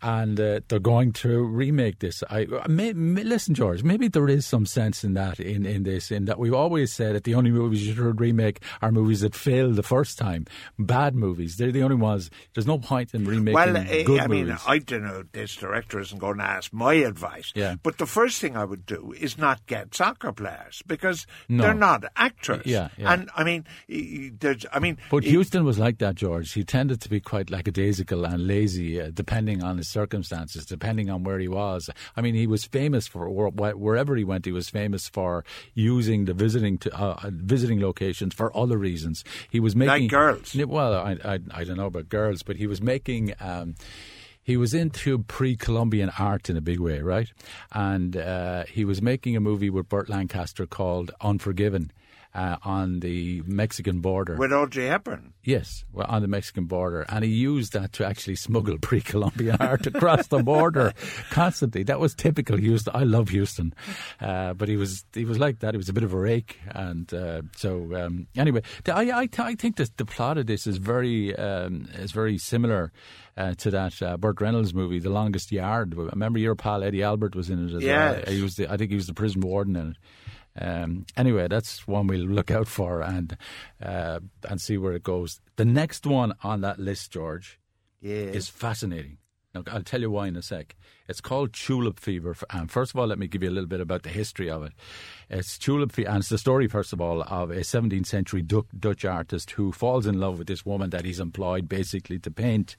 And 0.03 0.37
uh, 0.39 0.59
they're 0.67 0.79
going 0.79 1.13
to 1.13 1.43
remake 1.43 1.99
this. 1.99 2.23
I 2.29 2.45
may, 2.67 2.91
may, 2.93 3.23
listen, 3.23 3.55
George. 3.55 3.83
Maybe 3.83 4.09
there 4.09 4.27
is 4.27 4.45
some 4.45 4.65
sense 4.65 5.03
in 5.03 5.13
that. 5.13 5.39
In, 5.39 5.65
in 5.65 5.83
this, 5.83 6.11
in 6.11 6.25
that 6.25 6.37
we've 6.37 6.53
always 6.53 6.91
said 6.91 7.15
that 7.15 7.23
the 7.23 7.35
only 7.35 7.51
movies 7.51 7.87
you 7.87 7.95
should 7.95 8.19
remake 8.19 8.61
are 8.81 8.91
movies 8.91 9.21
that 9.21 9.33
failed 9.33 9.77
the 9.77 9.83
first 9.83 10.17
time. 10.17 10.45
Bad 10.77 11.15
movies. 11.15 11.55
They're 11.55 11.71
the 11.71 11.83
only 11.83 11.95
ones. 11.95 12.29
There's 12.53 12.67
no 12.67 12.77
point 12.79 13.13
in 13.13 13.23
remaking 13.25 13.53
Well, 13.53 13.77
eh, 13.77 14.03
good 14.03 14.19
I 14.19 14.27
mean, 14.27 14.47
movies. 14.47 14.61
I 14.67 14.79
don't 14.79 15.03
know. 15.03 15.23
This 15.31 15.55
director 15.55 15.99
isn't 16.01 16.19
going 16.19 16.37
to 16.37 16.43
ask 16.43 16.73
my 16.73 16.95
advice. 16.95 17.53
Yeah. 17.55 17.75
But 17.81 17.97
the 17.97 18.05
first 18.05 18.41
thing 18.41 18.57
I 18.57 18.65
would 18.65 18.85
do 18.85 19.13
is 19.17 19.37
not 19.37 19.65
get 19.67 19.95
soccer 19.95 20.33
players 20.33 20.83
because 20.85 21.25
No. 21.47 21.63
they're 21.63 21.73
not 21.73 22.03
actors. 22.17 22.63
Yeah, 22.65 22.89
yeah. 22.97 23.13
And 23.13 23.29
I 23.37 23.43
mean, 23.45 23.65
there's. 24.39 24.65
I 24.73 24.79
mean, 24.79 24.97
But 25.09 25.25
Huston 25.25 25.63
was 25.63 25.79
like 25.79 25.99
that, 25.99 26.15
George. 26.15 26.51
He 26.51 26.63
tended 26.65 26.99
to 27.01 27.09
be 27.09 27.19
quite 27.21 27.49
lackadaisical 27.49 28.25
and 28.25 28.45
lazy, 28.45 28.99
uh, 28.99 29.11
depending 29.13 29.63
on 29.63 29.77
his 29.77 29.92
circumstances, 29.93 30.65
depending 30.65 31.09
on 31.09 31.23
where 31.23 31.39
he 31.39 31.47
was. 31.47 31.89
I 32.17 32.21
mean, 32.21 32.35
he 32.35 32.47
was 32.47 32.65
famous 32.65 33.07
for 33.07 33.29
wherever 33.29 34.15
he 34.15 34.23
went. 34.23 34.45
He 34.45 34.51
was 34.51 34.69
famous 34.69 35.07
for 35.07 35.45
using 35.73 36.25
the 36.25 36.33
visiting 36.33 36.77
to, 36.79 36.89
uh, 36.97 37.29
visiting 37.31 37.79
locations 37.79 38.33
for 38.33 38.55
other 38.57 38.77
reasons. 38.77 39.23
He 39.49 39.59
was 39.59 39.75
making 39.75 40.03
like 40.03 40.11
girls. 40.11 40.55
Well, 40.55 40.93
I, 40.93 41.17
I, 41.23 41.39
I 41.53 41.63
don't 41.63 41.77
know 41.77 41.85
about 41.85 42.09
girls, 42.09 42.43
but 42.43 42.57
he 42.57 42.67
was 42.67 42.81
making. 42.81 43.33
Um, 43.39 43.75
he 44.45 44.57
was 44.57 44.73
into 44.73 45.19
pre-Columbian 45.19 46.11
art 46.19 46.49
in 46.49 46.57
a 46.57 46.61
big 46.61 46.79
way, 46.79 46.99
right? 46.99 47.31
And 47.71 48.17
uh, 48.17 48.65
he 48.65 48.83
was 48.83 49.01
making 49.01 49.37
a 49.37 49.39
movie 49.39 49.69
with 49.69 49.87
Burt 49.87 50.09
Lancaster 50.09 50.65
called 50.65 51.11
Unforgiven, 51.21 51.91
uh, 52.35 52.57
on 52.63 52.99
the 52.99 53.43
Mexican 53.45 53.99
border. 53.99 54.35
With 54.35 54.51
Audrey 54.51 54.87
Hepburn? 54.87 55.33
Yes, 55.43 55.85
well, 55.91 56.07
on 56.09 56.21
the 56.21 56.27
Mexican 56.27 56.65
border. 56.65 57.05
And 57.09 57.23
he 57.23 57.31
used 57.31 57.73
that 57.73 57.93
to 57.93 58.05
actually 58.05 58.35
smuggle 58.35 58.77
pre 58.81 59.01
Columbian 59.01 59.57
art 59.59 59.85
across 59.85 60.27
the 60.27 60.39
border 60.39 60.93
constantly. 61.29 61.83
That 61.83 61.99
was 61.99 62.15
typical 62.15 62.57
Huston. 62.59 62.95
I 62.95 63.03
love 63.03 63.29
Huston. 63.29 63.73
Uh, 64.19 64.53
but 64.53 64.67
he 64.67 64.77
was 64.77 65.05
he 65.13 65.25
was 65.25 65.37
like 65.37 65.59
that. 65.59 65.73
He 65.73 65.77
was 65.77 65.89
a 65.89 65.93
bit 65.93 66.03
of 66.03 66.13
a 66.13 66.19
rake. 66.19 66.59
And 66.67 67.13
uh, 67.13 67.43
so, 67.55 67.95
um, 67.95 68.27
anyway, 68.35 68.61
I, 68.87 69.11
I, 69.11 69.29
I 69.37 69.55
think 69.55 69.75
that 69.77 69.95
the 69.97 70.05
plot 70.05 70.37
of 70.37 70.47
this 70.47 70.65
is 70.65 70.77
very, 70.77 71.35
um, 71.35 71.87
is 71.95 72.11
very 72.11 72.37
similar. 72.37 72.91
Uh, 73.35 73.55
to 73.55 73.71
that 73.71 73.99
uh, 74.03 74.15
Burt 74.15 74.39
Reynolds 74.39 74.75
movie, 74.75 74.99
The 74.99 75.09
Longest 75.09 75.51
Yard. 75.51 75.95
Remember 75.95 76.37
your 76.37 76.53
pal 76.53 76.83
Eddie 76.83 77.01
Albert 77.01 77.35
was 77.35 77.49
in 77.49 77.67
it 77.67 77.73
as 77.73 77.81
yes. 77.81 78.27
well. 78.27 78.35
He 78.35 78.43
was 78.43 78.57
the, 78.57 78.71
I 78.71 78.77
think 78.77 78.91
he 78.91 78.95
was 78.95 79.07
the 79.07 79.15
prison 79.15 79.41
warden 79.41 79.75
in 79.75 79.89
it. 79.89 79.97
Um, 80.59 81.05
anyway, 81.17 81.47
that's 81.47 81.87
one 81.87 82.07
we'll 82.07 82.19
look 82.19 82.51
out 82.51 82.67
for 82.67 83.01
and 83.01 83.35
uh, 83.81 84.19
and 84.47 84.61
see 84.61 84.77
where 84.77 84.93
it 84.93 85.03
goes. 85.03 85.41
The 85.55 85.65
next 85.65 86.05
one 86.05 86.33
on 86.43 86.61
that 86.61 86.79
list, 86.79 87.11
George, 87.11 87.59
yes. 88.01 88.35
is 88.35 88.49
fascinating. 88.49 89.17
Now, 89.53 89.63
I'll 89.67 89.83
tell 89.83 90.01
you 90.01 90.11
why 90.11 90.27
in 90.27 90.35
a 90.35 90.41
sec. 90.41 90.75
It's 91.07 91.19
called 91.19 91.51
tulip 91.53 91.99
fever. 91.99 92.35
And 92.49 92.71
first 92.71 92.93
of 92.93 92.99
all, 92.99 93.07
let 93.07 93.19
me 93.19 93.27
give 93.27 93.43
you 93.43 93.49
a 93.49 93.51
little 93.51 93.67
bit 93.67 93.81
about 93.81 94.03
the 94.03 94.09
history 94.09 94.49
of 94.49 94.63
it. 94.63 94.71
It's 95.29 95.57
tulip 95.57 95.91
fever, 95.91 96.09
and 96.09 96.19
it's 96.19 96.29
the 96.29 96.37
story, 96.37 96.67
first 96.67 96.93
of 96.93 97.01
all, 97.01 97.23
of 97.23 97.51
a 97.51 97.61
17th 97.61 98.05
century 98.05 98.41
Dutch 98.41 99.03
artist 99.03 99.51
who 99.51 99.71
falls 99.71 100.05
in 100.05 100.19
love 100.19 100.37
with 100.37 100.47
this 100.47 100.65
woman 100.65 100.91
that 100.91 101.03
he's 101.03 101.19
employed 101.19 101.67
basically 101.67 102.19
to 102.19 102.31
paint. 102.31 102.77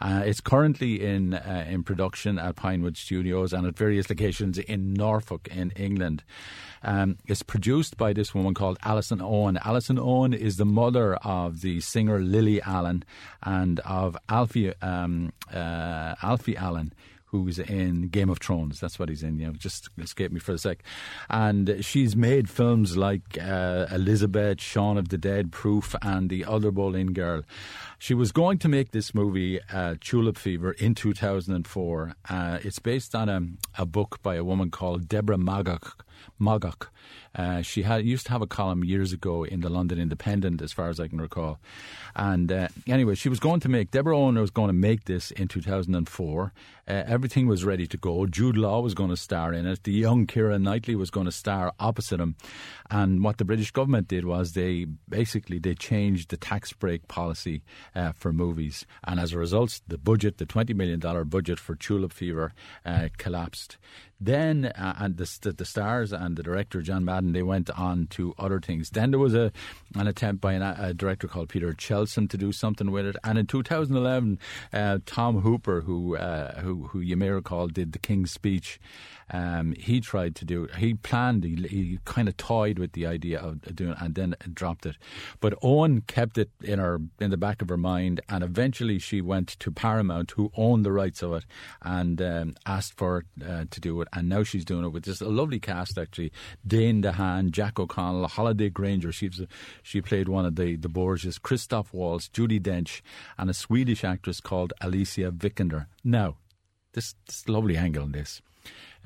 Uh, 0.00 0.22
it's 0.24 0.40
currently 0.40 1.04
in 1.04 1.34
uh, 1.34 1.64
in 1.68 1.82
production 1.82 2.38
at 2.38 2.56
Pinewood 2.56 2.96
Studios 2.96 3.52
and 3.52 3.66
at 3.66 3.76
various 3.76 4.08
locations 4.08 4.58
in 4.58 4.94
Norfolk, 4.94 5.48
in 5.48 5.70
England. 5.72 6.22
Um, 6.82 7.16
it's 7.26 7.42
produced 7.42 7.96
by 7.96 8.12
this 8.12 8.34
woman 8.34 8.54
called 8.54 8.78
Alison 8.84 9.20
Owen. 9.20 9.58
Alison 9.64 9.98
Owen 9.98 10.34
is 10.34 10.58
the 10.58 10.66
mother 10.66 11.14
of 11.16 11.62
the 11.62 11.80
singer 11.80 12.20
Lily 12.20 12.60
Allen 12.62 13.04
and 13.42 13.80
of 13.80 14.16
Alfie 14.28 14.74
um, 14.82 15.32
uh, 15.52 16.14
Alfie 16.22 16.56
Allen 16.56 16.92
who's 17.42 17.58
in 17.58 18.08
Game 18.08 18.30
of 18.30 18.38
Thrones. 18.38 18.78
That's 18.78 18.98
what 18.98 19.08
he's 19.08 19.22
in. 19.24 19.40
You 19.40 19.48
know, 19.48 19.52
just 19.54 19.88
escape 19.98 20.30
me 20.30 20.38
for 20.38 20.52
a 20.52 20.58
sec. 20.58 20.84
And 21.28 21.84
she's 21.84 22.14
made 22.14 22.48
films 22.48 22.96
like 22.96 23.36
uh, 23.40 23.86
Elizabeth, 23.90 24.60
Shaun 24.60 24.96
of 24.96 25.08
the 25.08 25.18
Dead, 25.18 25.50
Proof, 25.50 25.96
and 26.00 26.30
The 26.30 26.44
Other 26.44 26.70
Boleyn 26.70 27.12
Girl. 27.12 27.42
She 27.98 28.14
was 28.14 28.30
going 28.30 28.58
to 28.58 28.68
make 28.68 28.92
this 28.92 29.14
movie, 29.14 29.60
uh, 29.72 29.96
Tulip 30.00 30.38
Fever, 30.38 30.72
in 30.72 30.94
2004. 30.94 32.14
Uh, 32.28 32.58
it's 32.62 32.78
based 32.78 33.14
on 33.14 33.28
a, 33.28 33.40
a 33.78 33.84
book 33.84 34.22
by 34.22 34.36
a 34.36 34.44
woman 34.44 34.70
called 34.70 35.08
Deborah 35.08 35.36
Moggach 35.36 35.92
Moggach. 36.40 36.88
Uh, 37.34 37.62
she 37.62 37.82
had 37.82 38.04
used 38.04 38.26
to 38.26 38.32
have 38.32 38.42
a 38.42 38.46
column 38.46 38.84
years 38.84 39.12
ago 39.12 39.44
in 39.44 39.60
the 39.60 39.68
London 39.68 39.98
Independent, 39.98 40.62
as 40.62 40.72
far 40.72 40.88
as 40.88 41.00
I 41.00 41.08
can 41.08 41.20
recall. 41.20 41.58
And 42.14 42.50
uh, 42.50 42.68
anyway, 42.86 43.14
she 43.14 43.28
was 43.28 43.40
going 43.40 43.60
to 43.60 43.68
make 43.68 43.90
Deborah 43.90 44.16
Owen 44.16 44.38
was 44.38 44.50
going 44.50 44.68
to 44.68 44.74
make 44.74 45.04
this 45.04 45.30
in 45.32 45.48
2004. 45.48 46.52
Uh, 46.86 47.02
everything 47.06 47.46
was 47.46 47.64
ready 47.64 47.86
to 47.86 47.96
go. 47.96 48.26
Jude 48.26 48.56
Law 48.56 48.80
was 48.80 48.94
going 48.94 49.10
to 49.10 49.16
star 49.16 49.52
in 49.52 49.66
it. 49.66 49.84
The 49.84 49.92
young 49.92 50.26
Keira 50.26 50.60
Knightley 50.60 50.94
was 50.94 51.10
going 51.10 51.26
to 51.26 51.32
star 51.32 51.72
opposite 51.80 52.20
him. 52.20 52.36
And 52.90 53.24
what 53.24 53.38
the 53.38 53.44
British 53.44 53.70
government 53.70 54.08
did 54.08 54.26
was 54.26 54.52
they 54.52 54.86
basically 55.08 55.58
they 55.58 55.74
changed 55.74 56.30
the 56.30 56.36
tax 56.36 56.72
break 56.72 57.08
policy 57.08 57.62
uh, 57.94 58.12
for 58.12 58.32
movies, 58.32 58.84
and 59.04 59.18
as 59.18 59.32
a 59.32 59.38
result, 59.38 59.80
the 59.88 59.98
budget, 59.98 60.38
the 60.38 60.46
twenty 60.46 60.74
million 60.74 61.00
dollar 61.00 61.24
budget 61.24 61.58
for 61.58 61.74
Tulip 61.74 62.12
Fever, 62.12 62.52
uh, 62.84 63.08
collapsed. 63.16 63.78
Then, 64.24 64.66
uh, 64.66 64.94
and 64.98 65.16
the, 65.18 65.52
the 65.52 65.64
stars 65.64 66.12
and 66.12 66.36
the 66.36 66.42
director 66.42 66.80
John 66.80 67.04
Madden, 67.04 67.32
they 67.32 67.42
went 67.42 67.68
on 67.70 68.06
to 68.08 68.34
other 68.38 68.58
things. 68.58 68.90
Then 68.90 69.10
there 69.10 69.20
was 69.20 69.34
a 69.34 69.52
an 69.96 70.06
attempt 70.06 70.40
by 70.40 70.54
an, 70.54 70.62
a 70.62 70.94
director 70.94 71.28
called 71.28 71.50
Peter 71.50 71.72
Chelsom 71.72 72.28
to 72.30 72.36
do 72.38 72.50
something 72.50 72.90
with 72.90 73.06
it. 73.06 73.16
And 73.22 73.38
in 73.38 73.46
2011, 73.46 74.38
uh, 74.72 74.98
Tom 75.04 75.40
Hooper, 75.40 75.82
who 75.82 76.16
uh, 76.16 76.60
who 76.60 76.88
who 76.88 77.00
you 77.00 77.16
may 77.16 77.28
recall 77.30 77.68
did 77.68 77.92
the 77.92 77.98
King's 77.98 78.32
Speech, 78.32 78.80
um, 79.30 79.72
he 79.78 80.00
tried 80.00 80.34
to 80.36 80.44
do. 80.44 80.68
He 80.76 80.94
planned. 80.94 81.44
He, 81.44 81.56
he 81.68 81.98
kind 82.04 82.28
of 82.28 82.36
toyed 82.36 82.78
with 82.78 82.92
the 82.92 83.06
idea 83.06 83.40
of 83.40 83.62
doing, 83.74 83.94
and 83.98 84.14
then 84.14 84.36
dropped 84.52 84.86
it. 84.86 84.96
But 85.40 85.54
Owen 85.62 86.02
kept 86.02 86.38
it 86.38 86.50
in 86.62 86.78
her 86.78 87.00
in 87.20 87.30
the 87.30 87.36
back 87.36 87.62
of 87.62 87.68
her 87.68 87.76
mind, 87.76 88.20
and 88.28 88.44
eventually 88.44 88.98
she 88.98 89.20
went 89.20 89.48
to 89.60 89.70
Paramount, 89.70 90.32
who 90.32 90.50
owned 90.56 90.84
the 90.84 90.92
rights 90.92 91.22
of 91.22 91.32
it, 91.32 91.44
and 91.82 92.20
um, 92.20 92.54
asked 92.66 92.94
for 92.94 93.24
uh, 93.46 93.64
to 93.70 93.80
do 93.80 94.00
it. 94.00 94.08
And 94.14 94.28
now 94.28 94.42
she's 94.42 94.64
doing 94.64 94.84
it 94.84 94.88
with 94.88 95.04
this 95.04 95.20
a 95.20 95.28
lovely 95.28 95.58
cast 95.58 95.98
actually: 95.98 96.32
Dane 96.66 97.02
DeHaan, 97.02 97.50
Jack 97.50 97.78
O'Connell, 97.78 98.28
Holliday 98.28 98.70
Grainger. 98.70 99.12
She's 99.12 99.40
she 99.82 100.00
played 100.00 100.28
one 100.28 100.46
of 100.46 100.56
the 100.56 100.76
the 100.76 100.88
Borgias, 100.88 101.40
Christoph 101.40 101.92
Waltz, 101.92 102.28
Judi 102.28 102.60
Dench, 102.60 103.02
and 103.38 103.50
a 103.50 103.54
Swedish 103.54 104.04
actress 104.04 104.40
called 104.40 104.72
Alicia 104.80 105.32
Vikander. 105.32 105.86
Now, 106.02 106.36
this 106.92 107.14
this 107.26 107.48
lovely 107.48 107.76
angle 107.76 108.04
in 108.04 108.12
this. 108.12 108.40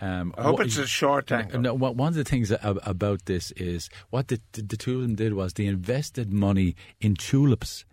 Um, 0.01 0.33
I 0.39 0.43
hope 0.43 0.59
what, 0.59 0.67
it's 0.67 0.79
a 0.79 0.87
short 0.87 1.33
angle. 1.33 1.61
No, 1.61 1.75
one 1.75 2.09
of 2.09 2.15
the 2.15 2.23
things 2.23 2.53
about 2.63 3.25
this 3.25 3.51
is 3.53 3.91
what 4.11 4.29
the, 4.29 4.41
the 4.53 4.77
two 4.77 4.97
of 4.97 5.03
them 5.03 5.17
did 5.17 5.35
was 5.35 5.55
they 5.55 5.67
invested 5.67 6.33
money 6.33 6.77
in 7.01 7.17
tulips 7.17 7.85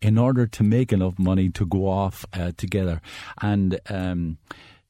in 0.00 0.18
order 0.18 0.46
to 0.46 0.62
make 0.62 0.92
enough 0.92 1.18
money 1.18 1.48
to 1.50 1.66
go 1.66 1.88
off 1.88 2.24
uh, 2.32 2.52
together. 2.56 3.00
And 3.40 3.80
um, 3.88 4.38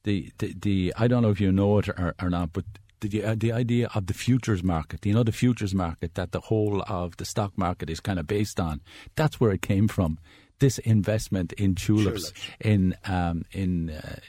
the, 0.03 0.31
the 0.37 0.53
the 0.59 0.93
I 0.97 1.07
don't 1.07 1.23
know 1.23 1.29
if 1.29 1.41
you 1.41 1.51
know 1.51 1.77
it 1.79 1.89
or, 1.89 2.15
or 2.21 2.29
not, 2.29 2.53
but 2.53 2.65
the 3.01 3.23
uh, 3.23 3.35
the 3.37 3.51
idea 3.51 3.89
of 3.93 4.07
the 4.07 4.13
futures 4.13 4.63
market, 4.63 5.05
you 5.05 5.13
know, 5.13 5.23
the 5.23 5.31
futures 5.31 5.73
market 5.73 6.15
that 6.15 6.31
the 6.31 6.41
whole 6.41 6.83
of 6.87 7.17
the 7.17 7.25
stock 7.25 7.57
market 7.57 7.89
is 7.89 7.99
kind 7.99 8.19
of 8.19 8.27
based 8.27 8.59
on. 8.59 8.81
That's 9.15 9.39
where 9.39 9.51
it 9.51 9.61
came 9.61 9.87
from. 9.87 10.19
This 10.59 10.77
investment 10.79 11.53
in 11.53 11.75
tulips, 11.75 12.31
tulips. 12.31 12.33
in 12.59 12.95
um, 13.05 13.45
in 13.51 13.91
uh, 13.91 14.19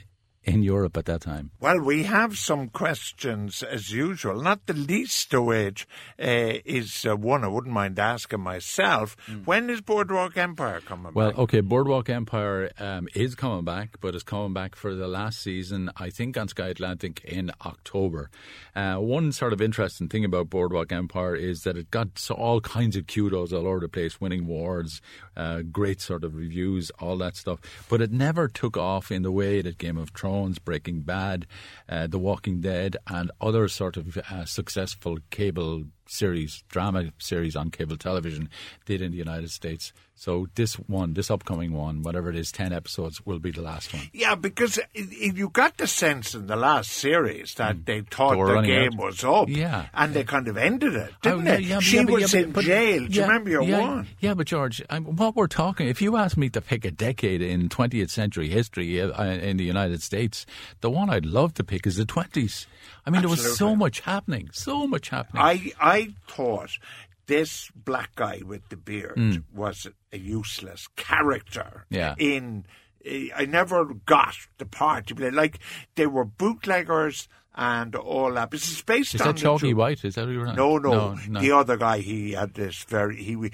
in 0.51 0.63
Europe 0.63 0.97
at 0.97 1.05
that 1.05 1.21
time? 1.21 1.51
Well, 1.59 1.79
we 1.79 2.03
have 2.03 2.37
some 2.37 2.67
questions 2.69 3.63
as 3.63 3.91
usual, 3.91 4.41
not 4.41 4.65
the 4.65 4.73
least 4.73 5.33
of 5.33 5.45
which 5.45 5.87
uh, 6.19 6.59
is 6.65 7.05
uh, 7.05 7.15
one 7.15 7.43
I 7.43 7.47
wouldn't 7.47 7.73
mind 7.73 7.97
asking 7.97 8.41
myself. 8.41 9.15
Mm. 9.27 9.47
When 9.47 9.69
is 9.69 9.81
Boardwalk 9.81 10.37
Empire 10.37 10.81
coming 10.81 11.13
well, 11.13 11.29
back? 11.29 11.37
Well, 11.37 11.43
okay, 11.43 11.61
Boardwalk 11.61 12.09
Empire 12.09 12.71
um, 12.77 13.07
is 13.15 13.35
coming 13.35 13.63
back, 13.63 13.97
but 14.01 14.13
it's 14.13 14.23
coming 14.23 14.53
back 14.53 14.75
for 14.75 14.93
the 14.93 15.07
last 15.07 15.39
season, 15.39 15.89
I 15.95 16.09
think, 16.09 16.37
on 16.37 16.49
Sky 16.49 16.67
Atlantic 16.67 17.23
in 17.23 17.51
October. 17.65 18.29
Uh, 18.75 18.95
one 18.95 19.31
sort 19.31 19.53
of 19.53 19.61
interesting 19.61 20.09
thing 20.09 20.25
about 20.25 20.49
Boardwalk 20.49 20.91
Empire 20.91 21.35
is 21.35 21.63
that 21.63 21.77
it 21.77 21.91
got 21.91 22.29
all 22.29 22.59
kinds 22.61 22.95
of 22.95 23.07
kudos 23.07 23.53
all 23.53 23.67
over 23.67 23.79
the 23.79 23.87
place, 23.87 24.19
winning 24.19 24.41
awards, 24.41 25.01
uh, 25.35 25.61
great 25.61 26.01
sort 26.01 26.23
of 26.23 26.35
reviews, 26.35 26.91
all 26.99 27.17
that 27.17 27.35
stuff, 27.35 27.59
but 27.89 28.01
it 28.01 28.11
never 28.11 28.47
took 28.47 28.77
off 28.77 29.11
in 29.11 29.23
the 29.23 29.31
way 29.31 29.61
that 29.61 29.77
Game 29.77 29.97
of 29.97 30.09
Thrones 30.09 30.59
Breaking 30.59 31.01
Bad, 31.01 31.47
uh, 31.89 32.07
The 32.07 32.19
Walking 32.19 32.61
Dead, 32.61 32.97
and 33.07 33.31
other 33.39 33.67
sort 33.67 33.97
of 33.97 34.17
uh, 34.17 34.45
successful 34.45 35.17
cable 35.29 35.85
series, 36.11 36.63
drama 36.69 37.11
series 37.17 37.55
on 37.55 37.71
cable 37.71 37.97
television 37.97 38.49
did 38.85 39.01
in 39.01 39.11
the 39.11 39.17
United 39.17 39.49
States. 39.49 39.93
So 40.21 40.47
this 40.53 40.75
one, 40.75 41.15
this 41.15 41.31
upcoming 41.31 41.73
one, 41.73 42.03
whatever 42.03 42.29
it 42.29 42.35
is, 42.35 42.51
10 42.51 42.73
episodes, 42.73 43.25
will 43.25 43.39
be 43.39 43.49
the 43.49 43.63
last 43.63 43.91
one. 43.91 44.03
Yeah, 44.13 44.35
because 44.35 44.77
you 44.93 45.49
got 45.49 45.77
the 45.77 45.87
sense 45.87 46.35
in 46.35 46.45
the 46.45 46.55
last 46.55 46.91
series 46.91 47.55
that 47.55 47.77
mm. 47.77 47.85
they 47.85 48.01
thought 48.01 48.35
the 48.35 48.61
game 48.61 48.93
out. 48.93 48.99
was 48.99 49.23
up. 49.23 49.49
Yeah. 49.49 49.87
And 49.95 50.13
they 50.13 50.23
kind 50.23 50.47
of 50.47 50.57
ended 50.57 50.93
it, 50.93 51.11
didn't 51.23 51.39
oh, 51.39 51.43
yeah, 51.43 51.55
they? 51.55 51.63
Yeah, 51.63 51.79
she 51.79 51.97
yeah, 51.97 52.03
was 52.03 52.33
in 52.35 52.51
but, 52.51 52.65
jail. 52.65 53.07
Do 53.07 53.13
you 53.13 53.21
remember 53.23 53.49
your 53.49 53.63
one? 53.63 54.07
Yeah, 54.19 54.35
but 54.35 54.45
George, 54.45 54.83
I'm, 54.91 55.05
what 55.05 55.35
we're 55.35 55.47
talking, 55.47 55.87
if 55.87 56.03
you 56.03 56.17
ask 56.17 56.37
me 56.37 56.49
to 56.49 56.61
pick 56.61 56.85
a 56.85 56.91
decade 56.91 57.41
in 57.41 57.67
20th 57.69 58.11
century 58.11 58.49
history 58.49 59.01
uh, 59.01 59.23
in 59.23 59.57
the 59.57 59.63
United 59.63 60.03
States, 60.03 60.45
the 60.81 60.91
one 60.91 61.09
I'd 61.09 61.25
love 61.25 61.55
to 61.55 61.63
pick 61.63 61.87
is 61.87 61.95
the 61.95 62.05
20s. 62.05 62.67
I 63.05 63.09
mean, 63.09 63.19
Absolutely. 63.19 63.43
there 63.43 63.49
was 63.49 63.57
so 63.57 63.75
much 63.75 63.99
happening, 64.01 64.49
so 64.53 64.87
much 64.87 65.09
happening. 65.09 65.41
I, 65.41 65.71
I 65.79 66.13
thought 66.27 66.71
this 67.25 67.71
black 67.75 68.15
guy 68.15 68.41
with 68.45 68.67
the 68.69 68.77
beard 68.77 69.15
mm. 69.17 69.43
was 69.53 69.87
a 70.11 70.17
useless 70.17 70.87
character 70.95 71.85
yeah. 71.89 72.15
in 72.17 72.65
I 73.35 73.45
never 73.45 73.85
got 74.05 74.35
the 74.57 74.65
part 74.65 75.07
to 75.07 75.15
play. 75.15 75.31
Like 75.31 75.59
they 75.95 76.05
were 76.05 76.25
bootleggers 76.25 77.27
and 77.55 77.95
all 77.95 78.33
that. 78.33 78.51
This 78.51 78.69
is 78.71 78.81
based 78.81 79.15
is 79.15 79.21
on 79.21 79.27
that 79.27 79.37
Chalky 79.37 79.73
White? 79.73 80.05
Is 80.05 80.15
that 80.15 80.25
who 80.25 80.31
you're 80.31 80.53
no, 80.53 80.77
no, 80.77 81.13
no, 81.13 81.17
no, 81.27 81.39
The 81.39 81.51
other 81.51 81.77
guy, 81.77 81.99
he 81.99 82.31
had 82.31 82.53
this 82.53 82.83
very 82.83 83.21
he 83.21 83.51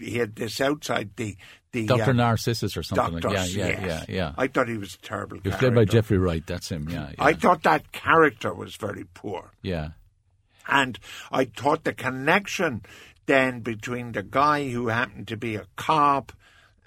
he 0.00 0.18
had 0.18 0.36
this 0.36 0.60
outside 0.60 1.10
the 1.16 1.36
the 1.72 1.86
Doctor 1.86 2.10
uh, 2.10 2.14
Narcissus 2.14 2.76
or 2.76 2.82
something 2.82 3.20
Doctor. 3.20 3.28
like 3.28 3.54
yeah, 3.54 3.66
yeah, 3.66 3.86
yes. 3.86 4.04
yeah, 4.08 4.14
yeah. 4.14 4.32
I 4.36 4.46
thought 4.48 4.68
he 4.68 4.76
was 4.76 4.94
a 4.94 4.98
terrible. 4.98 5.36
He 5.36 5.48
was 5.48 5.52
character. 5.56 5.70
played 5.76 5.86
by 5.86 5.92
Jeffrey 5.92 6.18
Wright. 6.18 6.46
That's 6.46 6.68
him. 6.70 6.88
Yeah, 6.88 7.08
yeah. 7.10 7.14
I 7.18 7.32
thought 7.34 7.62
that 7.62 7.92
character 7.92 8.52
was 8.52 8.76
very 8.76 9.04
poor. 9.14 9.52
yeah. 9.62 9.90
And 10.68 10.98
I 11.32 11.46
thought 11.46 11.82
the 11.82 11.92
connection 11.92 12.82
then 13.26 13.60
between 13.60 14.12
the 14.12 14.22
guy 14.22 14.68
who 14.70 14.86
happened 14.88 15.26
to 15.28 15.36
be 15.36 15.56
a 15.56 15.66
cop 15.76 16.32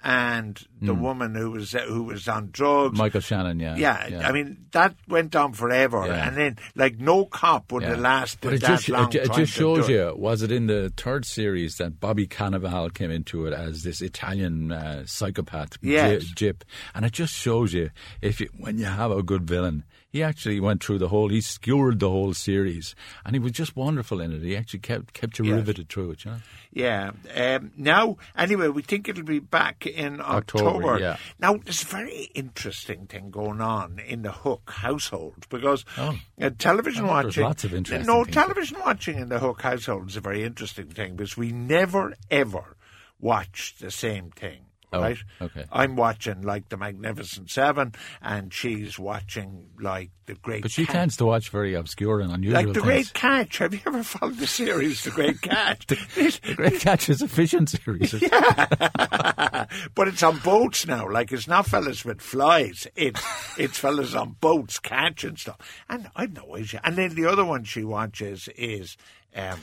and 0.04 0.62
the 0.82 0.92
woman 0.94 1.34
who 1.34 1.52
was 1.52 1.72
who 1.72 2.02
was 2.04 2.28
on 2.28 2.50
drugs. 2.52 2.98
Michael 2.98 3.22
Shannon. 3.22 3.58
Yeah, 3.58 3.74
yeah, 3.76 4.28
I 4.28 4.32
mean 4.32 4.66
that 4.72 4.94
went 5.08 5.34
on 5.34 5.54
forever, 5.54 6.04
Yeah. 6.06 6.28
and 6.28 6.36
then 6.36 6.58
like 6.76 6.98
no 7.00 7.24
cop 7.24 7.72
would 7.72 7.82
Yeah. 7.82 7.90
have 7.90 8.00
lasted 8.00 8.40
But 8.42 8.52
it 8.52 8.60
that 8.60 8.68
just, 8.68 8.88
long. 8.90 9.08
it, 9.08 9.14
it 9.16 9.32
just 9.32 9.52
shows 9.52 9.88
you, 9.88 10.12
was 10.14 10.42
it 10.42 10.52
in 10.52 10.66
the 10.66 10.92
third 10.94 11.24
series 11.24 11.78
that 11.78 12.00
Bobby 12.00 12.26
Cannavale 12.26 12.92
came 12.92 13.10
into 13.10 13.46
it 13.46 13.54
as 13.54 13.82
this 13.82 14.02
Italian 14.02 14.70
uh, 14.72 15.04
psychopath, 15.06 15.78
Yes. 15.80 16.24
J- 16.24 16.50
Gyp? 16.52 16.62
And 16.94 17.06
it 17.06 17.12
just 17.12 17.32
shows 17.32 17.72
you, 17.72 17.88
if 18.20 18.40
you, 18.40 18.50
when 18.58 18.76
you 18.78 18.84
have 18.84 19.10
a 19.10 19.22
good 19.22 19.48
villain, 19.48 19.84
he 20.14 20.22
actually 20.22 20.60
went 20.60 20.80
through 20.82 20.98
the 20.98 21.08
whole, 21.08 21.28
he 21.28 21.40
skewered 21.40 21.98
the 21.98 22.08
whole 22.08 22.32
series, 22.34 22.94
and 23.24 23.34
he 23.34 23.40
was 23.40 23.50
just 23.50 23.74
wonderful 23.74 24.20
in 24.20 24.30
it. 24.32 24.42
He 24.42 24.56
actually 24.56 24.78
kept 24.78 25.12
kept 25.12 25.38
you 25.40 25.44
Yes. 25.46 25.54
riveted 25.56 25.88
through 25.88 26.12
it, 26.12 26.24
you 26.24 26.30
know? 26.30 26.36
Yeah. 26.72 27.10
Um, 27.34 27.72
now, 27.76 28.16
anyway, 28.36 28.68
we 28.68 28.82
think 28.82 29.08
it'll 29.08 29.24
be 29.24 29.40
back 29.40 29.86
in 29.86 30.20
October, 30.20 30.68
October. 30.68 30.98
yeah. 31.00 31.16
Now, 31.40 31.56
there's 31.56 31.82
a 31.82 31.86
very 31.86 32.30
interesting 32.34 33.06
thing 33.06 33.30
going 33.30 33.60
on 33.60 33.98
in 33.98 34.22
the 34.22 34.30
Hook 34.32 34.70
household 34.70 35.46
because 35.50 35.84
Oh. 35.98 36.16
uh, 36.40 36.50
television 36.58 37.06
watching. 37.08 37.42
lots 37.42 37.64
of 37.64 37.74
interesting 37.74 38.06
no, 38.06 38.22
television 38.24 38.78
watching 38.86 39.18
in 39.18 39.28
the 39.30 39.40
Hook 39.40 39.62
household 39.62 40.08
is 40.10 40.16
a 40.16 40.20
very 40.20 40.44
interesting 40.44 40.86
thing 40.86 41.16
because 41.16 41.36
we 41.36 41.50
never 41.50 42.14
ever 42.30 42.76
watch 43.20 43.74
the 43.80 43.90
same 43.90 44.30
thing. 44.30 44.63
Oh, 44.94 45.00
right? 45.00 45.18
okay. 45.42 45.64
I'm 45.72 45.96
watching 45.96 46.42
like 46.42 46.68
the 46.68 46.76
Magnificent 46.76 47.50
Seven, 47.50 47.92
and 48.22 48.52
she's 48.52 48.98
watching 48.98 49.66
like 49.80 50.10
the 50.26 50.34
Great. 50.34 50.56
Catch 50.56 50.62
But 50.62 50.70
she 50.70 50.86
Cat- 50.86 50.94
tends 50.94 51.16
to 51.18 51.26
watch 51.26 51.50
very 51.50 51.74
obscure 51.74 52.20
and 52.20 52.32
unusual 52.32 52.54
like 52.62 52.66
the 52.68 52.74
things. 52.74 52.84
Great 52.84 53.12
Catch. 53.14 53.58
Have 53.58 53.74
you 53.74 53.80
ever 53.86 54.02
followed 54.02 54.36
the 54.38 54.46
series, 54.46 55.02
The 55.04 55.10
Great 55.10 55.40
Catch? 55.42 55.86
The 55.88 56.54
Great 56.56 56.80
Catch 56.80 57.08
is 57.10 57.20
a 57.22 57.28
fishing 57.28 57.66
series. 57.66 58.12
yeah, 58.22 59.66
but 59.94 60.08
it's 60.08 60.22
on 60.22 60.38
boats 60.38 60.86
now. 60.86 61.08
Like 61.10 61.32
it's 61.32 61.46
not 61.48 61.66
fellas 61.66 62.04
with 62.04 62.20
flies. 62.20 62.86
It's 62.96 63.22
it's 63.58 63.78
fellas 63.78 64.14
on 64.14 64.36
boats 64.40 64.78
catching 64.78 65.36
stuff. 65.36 65.58
And 65.88 66.08
I 66.16 66.26
know 66.26 66.54
it. 66.54 66.74
And 66.82 66.96
then 66.96 67.14
the 67.14 67.26
other 67.26 67.44
one 67.44 67.64
she 67.64 67.84
watches 67.84 68.48
is 68.56 68.96
um, 69.36 69.58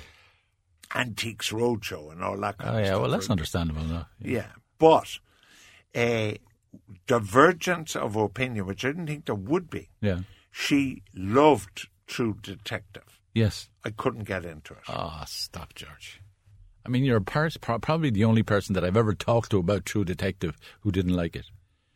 Antiques 0.94 1.52
Roadshow 1.52 2.12
and 2.12 2.24
all 2.24 2.38
that 2.38 2.58
kind 2.58 2.70
Oh, 2.70 2.74
of 2.78 2.80
yeah, 2.82 2.86
stuff. 2.88 3.02
well, 3.02 3.12
that's 3.12 3.30
understandable, 3.30 3.84
though. 3.84 4.06
Yeah, 4.20 4.48
but 4.82 5.20
a 5.96 6.39
divergence 7.08 7.96
of 7.96 8.15
opinion, 8.15 8.65
which 8.65 8.84
I 8.84 8.89
didn't 8.89 9.08
think 9.08 9.26
there 9.26 9.36
would 9.36 9.70
be. 9.70 9.89
Yeah. 10.02 10.22
She 10.52 11.04
loved 11.15 11.88
True 12.08 12.36
Detective. 12.41 13.20
Yes. 13.34 13.70
I 13.86 13.91
couldn't 13.91 14.26
get 14.26 14.44
into 14.44 14.74
it. 14.74 14.80
Oh, 14.89 15.24
stop, 15.28 15.74
George. 15.76 16.22
I 16.86 16.89
mean, 16.89 17.04
you're 17.06 17.17
a 17.17 17.22
pers- 17.22 17.58
probably 17.58 18.10
the 18.10 18.26
only 18.26 18.44
person 18.44 18.74
that 18.74 18.84
I've 18.84 18.98
ever 18.98 19.13
talked 19.13 19.52
to 19.52 19.60
about 19.60 19.86
True 19.86 20.04
Detective 20.04 20.58
who 20.82 20.91
didn't 20.91 21.13
like 21.13 21.36
it. 21.36 21.46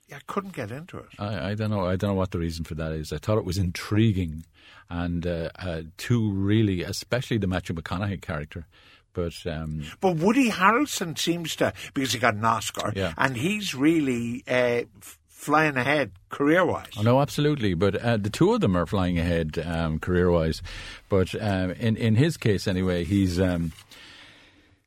Yeah, 0.08 0.18
I 0.18 0.22
couldn't 0.28 0.54
get 0.54 0.70
into 0.72 1.00
it. 1.00 1.08
I, 1.18 1.52
I 1.52 1.56
don't 1.56 1.72
know. 1.72 1.86
I 1.86 1.96
don't 1.96 2.12
know 2.12 2.16
what 2.16 2.30
the 2.30 2.38
reason 2.38 2.64
for 2.64 2.76
that 2.76 2.92
is. 2.92 3.12
I 3.12 3.18
thought 3.18 3.40
it 3.40 3.46
was 3.46 3.58
intriguing, 3.58 4.46
and 4.88 5.26
uh, 5.26 5.50
uh, 5.58 5.82
two 5.98 6.32
really, 6.32 6.84
especially 6.84 7.40
the 7.40 7.48
Matthew 7.48 7.74
McConaughey 7.76 8.22
character. 8.22 8.68
But 9.16 9.34
um, 9.48 9.84
But 10.02 10.18
Woody 10.18 10.52
Harrelson 10.52 11.18
seems 11.18 11.56
to, 11.56 11.74
because 11.96 12.14
he 12.14 12.20
got 12.20 12.36
an 12.36 12.46
Oscar, 12.46 12.94
Yeah. 12.96 13.14
and 13.18 13.36
he's 13.36 13.74
really 13.74 14.44
uh, 14.48 14.82
flying 15.30 15.78
ahead 15.78 16.12
career 16.30 16.66
wise. 16.66 16.88
oh, 16.98 17.02
no, 17.02 17.22
absolutely. 17.22 17.74
But 17.76 17.96
uh, 17.96 18.18
the 18.18 18.30
two 18.30 18.54
of 18.54 18.62
them 18.62 18.76
are 18.76 18.86
flying 18.86 19.18
ahead 19.18 19.58
um, 19.66 20.00
career-wise. 20.00 20.62
But 21.10 21.34
um, 21.42 21.72
in 21.72 21.96
in 21.98 22.16
his 22.16 22.38
case, 22.38 22.68
anyway, 22.68 23.04
he's. 23.06 23.40
Um, 23.40 23.72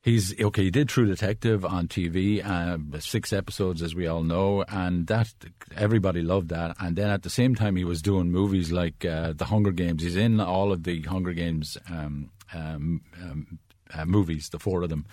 He's 0.00 0.40
okay. 0.40 0.62
He 0.62 0.70
did 0.70 0.88
True 0.88 1.06
Detective 1.06 1.64
on 1.66 1.86
TV, 1.88 2.42
uh, 2.42 2.78
six 3.00 3.32
episodes, 3.32 3.82
as 3.82 3.94
we 3.94 4.06
all 4.06 4.22
know, 4.22 4.62
and 4.68 5.06
that 5.08 5.28
everybody 5.76 6.22
loved 6.22 6.48
that. 6.50 6.76
And 6.80 6.96
then 6.96 7.10
at 7.10 7.24
the 7.24 7.28
same 7.30 7.54
time, 7.56 7.76
he 7.76 7.84
was 7.84 8.00
doing 8.00 8.30
movies 8.30 8.70
like 8.72 9.04
uh, 9.04 9.32
The 9.36 9.44
Hunger 9.46 9.72
Games. 9.72 10.02
He's 10.02 10.16
in 10.16 10.40
all 10.40 10.72
of 10.72 10.84
the 10.84 11.02
Hunger 11.02 11.32
Games 11.34 11.76
um, 11.90 12.30
um, 12.54 13.02
um, 13.20 13.58
uh, 13.94 14.04
movies, 14.04 14.48
the 14.50 14.58
four 14.58 14.82
of 14.82 14.88
them, 14.88 15.06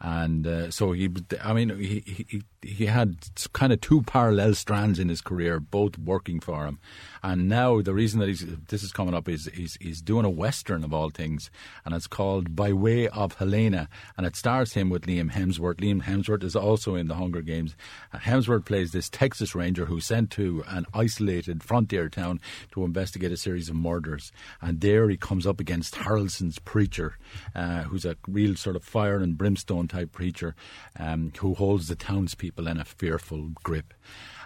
and 0.00 0.46
uh, 0.46 0.70
so 0.70 0.92
he. 0.92 1.08
I 1.42 1.52
mean, 1.52 1.78
he 1.78 2.00
he 2.00 2.42
he 2.62 2.86
had 2.86 3.16
kind 3.52 3.72
of 3.72 3.80
two 3.80 4.02
parallel 4.02 4.54
strands 4.54 4.98
in 4.98 5.08
his 5.08 5.20
career, 5.20 5.58
both 5.58 5.98
working 5.98 6.40
for 6.40 6.66
him. 6.66 6.78
And 7.22 7.48
now 7.48 7.80
the 7.82 7.94
reason 7.94 8.20
that 8.20 8.28
he's 8.28 8.44
this 8.68 8.82
is 8.82 8.92
coming 8.92 9.14
up 9.14 9.28
is 9.28 9.50
he's, 9.52 9.76
he's 9.80 10.00
doing 10.00 10.24
a 10.24 10.30
western 10.30 10.84
of 10.84 10.94
all 10.94 11.10
things, 11.10 11.50
and 11.84 11.94
it's 11.94 12.06
called 12.06 12.56
By 12.56 12.72
Way 12.72 13.08
of 13.08 13.34
Helena, 13.34 13.88
and 14.16 14.26
it 14.26 14.36
stars 14.36 14.72
him 14.72 14.90
with 14.90 15.06
Liam 15.06 15.32
Hemsworth. 15.32 15.76
Liam 15.76 16.02
Hemsworth 16.02 16.44
is 16.44 16.56
also 16.56 16.94
in 16.94 17.08
the 17.08 17.14
Hunger 17.14 17.42
Games. 17.42 17.76
Uh, 18.12 18.18
Hemsworth 18.18 18.64
plays 18.64 18.92
this 18.92 19.08
Texas 19.08 19.54
Ranger 19.54 19.86
who's 19.86 20.06
sent 20.06 20.30
to 20.32 20.64
an 20.68 20.86
isolated 20.94 21.62
frontier 21.62 22.08
town 22.08 22.40
to 22.72 22.84
investigate 22.84 23.32
a 23.32 23.36
series 23.36 23.68
of 23.68 23.76
murders, 23.76 24.32
and 24.60 24.80
there 24.80 25.08
he 25.08 25.16
comes 25.16 25.46
up 25.46 25.60
against 25.60 25.94
Harrelson's 25.94 26.58
preacher, 26.58 27.18
uh, 27.54 27.82
who's 27.82 28.04
a 28.04 28.16
real 28.26 28.54
sort 28.56 28.76
of 28.76 28.84
fire 28.84 29.18
and 29.18 29.36
brimstone 29.38 29.88
type 29.88 30.12
preacher, 30.12 30.54
um, 30.98 31.32
who 31.38 31.54
holds 31.54 31.88
the 31.88 31.96
townspeople 31.96 32.66
in 32.66 32.78
a 32.78 32.84
fearful 32.84 33.50
grip. 33.62 33.94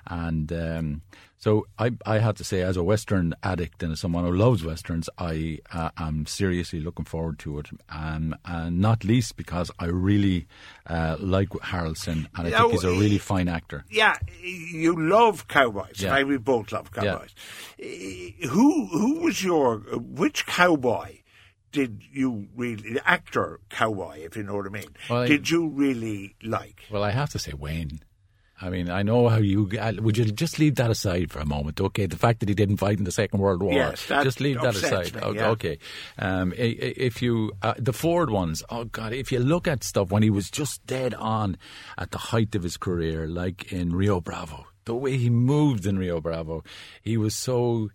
And 0.08 0.52
um, 0.52 1.02
so 1.36 1.66
I, 1.80 1.90
I 2.06 2.18
have 2.18 2.36
to 2.36 2.44
say, 2.44 2.62
as 2.62 2.76
a 2.76 2.82
Western 2.84 3.34
addict 3.42 3.82
and 3.82 3.90
as 3.92 3.98
someone 3.98 4.24
who 4.24 4.32
loves 4.32 4.62
Westerns, 4.64 5.08
I 5.18 5.58
uh, 5.72 5.90
am 5.98 6.26
seriously 6.26 6.78
looking 6.78 7.04
forward 7.04 7.40
to 7.40 7.58
it. 7.58 7.70
Um, 7.88 8.36
and 8.44 8.80
not 8.80 9.02
least 9.02 9.36
because 9.36 9.70
I 9.80 9.86
really 9.86 10.46
uh, 10.86 11.16
like 11.18 11.48
Harrelson 11.48 12.26
and 12.36 12.46
I 12.46 12.50
Yeah, 12.50 12.60
think 12.60 12.72
he's 12.72 12.84
a 12.84 12.90
really 12.90 13.18
fine 13.18 13.48
actor. 13.48 13.84
Yeah, 13.90 14.14
you 14.40 14.94
love 14.96 15.48
cowboys. 15.48 16.00
Yeah. 16.00 16.10
Right? 16.12 16.26
We 16.26 16.36
both 16.38 16.70
love 16.70 16.92
cowboys. 16.92 17.34
Eh, 17.80 18.30
Who 18.48 18.86
who 18.86 19.20
was 19.20 19.42
your 19.42 19.78
which 19.78 20.46
cowboy? 20.46 21.18
Did 21.76 22.02
you 22.12 22.48
really 22.56 22.94
the 22.96 23.08
actor 23.08 23.60
cowboy, 23.68 24.16
if 24.24 24.36
you 24.36 24.42
know 24.42 24.56
what 24.56 24.66
I 24.66 24.70
mean? 24.70 24.90
Well, 25.10 25.22
I- 25.22 25.28
did 25.28 25.50
you 25.50 25.68
really 25.68 26.34
like? 26.42 26.78
Well, 26.90 27.04
I 27.04 27.10
have 27.10 27.30
to 27.30 27.38
say 27.38 27.52
Wayne. 27.52 28.00
I 28.58 28.70
mean, 28.70 28.88
I 28.88 29.02
know 29.02 29.28
how 29.28 29.36
you. 29.36 29.68
uh, 29.78 29.92
Would 30.00 30.16
you 30.16 30.24
just 30.44 30.58
leave 30.58 30.76
that 30.76 30.90
aside 30.90 31.30
for 31.30 31.40
a 31.40 31.44
moment? 31.44 31.78
Okay, 31.78 32.06
the 32.06 32.16
fact 32.16 32.40
that 32.40 32.48
he 32.48 32.54
didn't 32.54 32.78
fight 32.78 32.96
in 32.96 33.04
the 33.04 33.12
Second 33.12 33.38
World 33.40 33.62
War. 33.62 33.74
Yes, 33.74 34.06
that 34.06 34.24
just 34.24 34.40
leave 34.40 34.58
that 34.62 34.74
aside. 34.74 35.14
me, 35.14 35.20
okay, 35.20 35.38
yeah. 35.38 35.48
okay. 35.50 35.78
Um, 36.18 36.54
if 36.56 37.20
you 37.20 37.52
uh, 37.60 37.74
the 37.78 37.92
Ford 37.92 38.30
ones, 38.30 38.62
oh 38.70 38.84
God, 38.84 39.12
if 39.12 39.30
you 39.30 39.40
look 39.40 39.68
at 39.68 39.84
stuff 39.84 40.10
when 40.10 40.22
he 40.22 40.30
was 40.30 40.50
just 40.50 40.84
dead 40.86 41.12
on 41.12 41.58
at 41.98 42.12
the 42.12 42.18
height 42.32 42.54
of 42.54 42.62
his 42.62 42.78
career, 42.78 43.26
like 43.28 43.70
in 43.74 43.94
Rio 43.94 44.22
Bravo, 44.22 44.64
the 44.86 44.94
way 44.94 45.18
he 45.18 45.28
moved 45.28 45.84
in 45.84 45.98
Rio 45.98 46.22
Bravo, 46.22 46.64
he 47.02 47.18
was 47.18 47.34
so. 47.34 47.90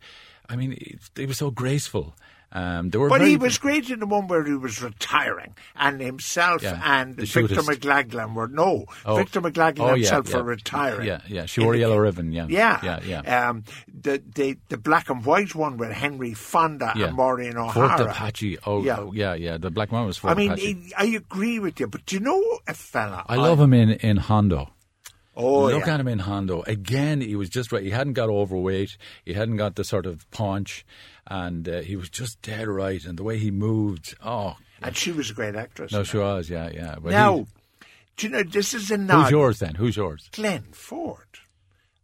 I 0.48 0.56
mean, 0.58 0.78
he 1.16 1.26
was 1.26 1.40
so 1.40 1.50
graceful. 1.50 2.14
Um, 2.54 2.90
But 2.90 3.22
he 3.22 3.38
was 3.38 3.58
great 3.58 3.90
in 3.90 4.00
the 4.02 4.06
one 4.06 4.28
where 4.28 4.44
he 4.44 4.54
was 4.54 4.82
retiring, 4.82 5.56
and 5.76 6.02
himself 6.02 6.62
Yeah, 6.62 6.82
and 6.84 7.16
Victor 7.16 7.48
shootist. 7.48 7.70
McLaglen 7.70 8.34
were 8.34 8.50
no. 8.50 8.86
Oh. 9.06 9.16
Victor 9.16 9.42
McLaglen 9.42 9.80
Oh, 9.80 9.96
himself 9.96 10.30
yeah. 10.30 10.36
were 10.38 10.44
retiring. 10.44 11.08
Yeah, 11.08 11.22
yeah. 11.28 11.46
She 11.46 11.62
wore 11.62 11.74
a 11.76 11.78
yellow 11.78 11.98
ribbon. 11.98 12.32
Yeah, 12.34 12.48
Yeah, 12.50 12.80
yeah, 12.84 13.00
yeah. 13.24 13.50
Um, 13.50 13.64
the, 13.88 14.22
the 14.36 14.58
the 14.68 14.78
black 14.78 15.10
and 15.10 15.24
white 15.26 15.56
one 15.56 15.78
with 15.78 15.92
Henry 15.92 16.34
Fonda 16.34 16.92
yeah. 16.96 17.08
and 17.08 17.16
Maureen 17.16 17.56
O'Hara. 17.58 17.98
Fort 17.98 18.10
Apache. 18.10 18.58
Oh, 18.66 18.84
Yeah. 18.84 18.98
oh, 19.00 19.12
yeah, 19.14 19.34
yeah. 19.34 19.58
The 19.58 19.72
Black 19.72 19.92
Man 19.92 20.06
was 20.06 20.18
Fort 20.18 20.32
I 20.32 20.36
mean, 20.36 20.52
Apache. 20.52 20.92
I 20.98 21.06
agree 21.06 21.60
with 21.60 21.80
you, 21.80 21.88
but 21.88 22.06
do 22.06 22.16
you 22.16 22.22
know 22.22 22.42
a 22.68 22.74
fella? 22.74 23.24
I 23.30 23.36
love 23.38 23.60
him 23.62 23.74
in, 23.74 23.92
in 23.92 24.18
Hondo. 24.18 24.70
Oh, 25.36 25.68
Look 25.68 25.86
yeah. 25.88 25.94
at 25.94 26.00
him 26.00 26.08
in 26.10 26.20
Hondo. 26.20 26.62
Again, 26.64 27.22
he 27.22 27.36
was 27.36 27.50
just 27.50 27.72
right. 27.72 27.84
He 27.84 27.92
hadn't 27.92 28.14
got 28.14 28.30
overweight. 28.30 28.98
He 29.24 29.34
hadn't 29.34 29.58
got 29.58 29.76
the 29.76 29.84
sort 29.84 30.06
of 30.06 30.30
paunch. 30.32 30.86
And 31.28 31.68
uh, 31.70 31.82
he 31.82 31.96
was 31.96 32.10
just 32.10 32.42
dead 32.42 32.68
right. 32.68 33.04
And 33.06 33.18
the 33.18 33.24
way 33.24 33.38
he 33.38 33.50
moved. 33.52 34.16
Oh, 34.24 34.58
and 34.82 34.96
she 34.98 35.12
was 35.12 35.30
a 35.30 35.34
great 35.34 35.56
actress. 35.56 35.92
no, 35.94 36.04
she 36.04 36.18
was. 36.18 36.50
Yeah, 36.50 36.70
yeah. 36.74 36.96
But 37.02 37.12
Now, 37.12 37.46
do 38.18 38.28
you 38.28 38.34
know 38.34 38.44
this 38.44 38.74
is 38.74 38.92
a 38.92 38.98
nod? 38.98 39.24
who's 39.24 39.32
yours 39.32 39.60
then? 39.60 39.76
Who's 39.76 39.96
yours? 39.96 40.30
Glenn 40.34 40.64
Ford. 40.74 41.28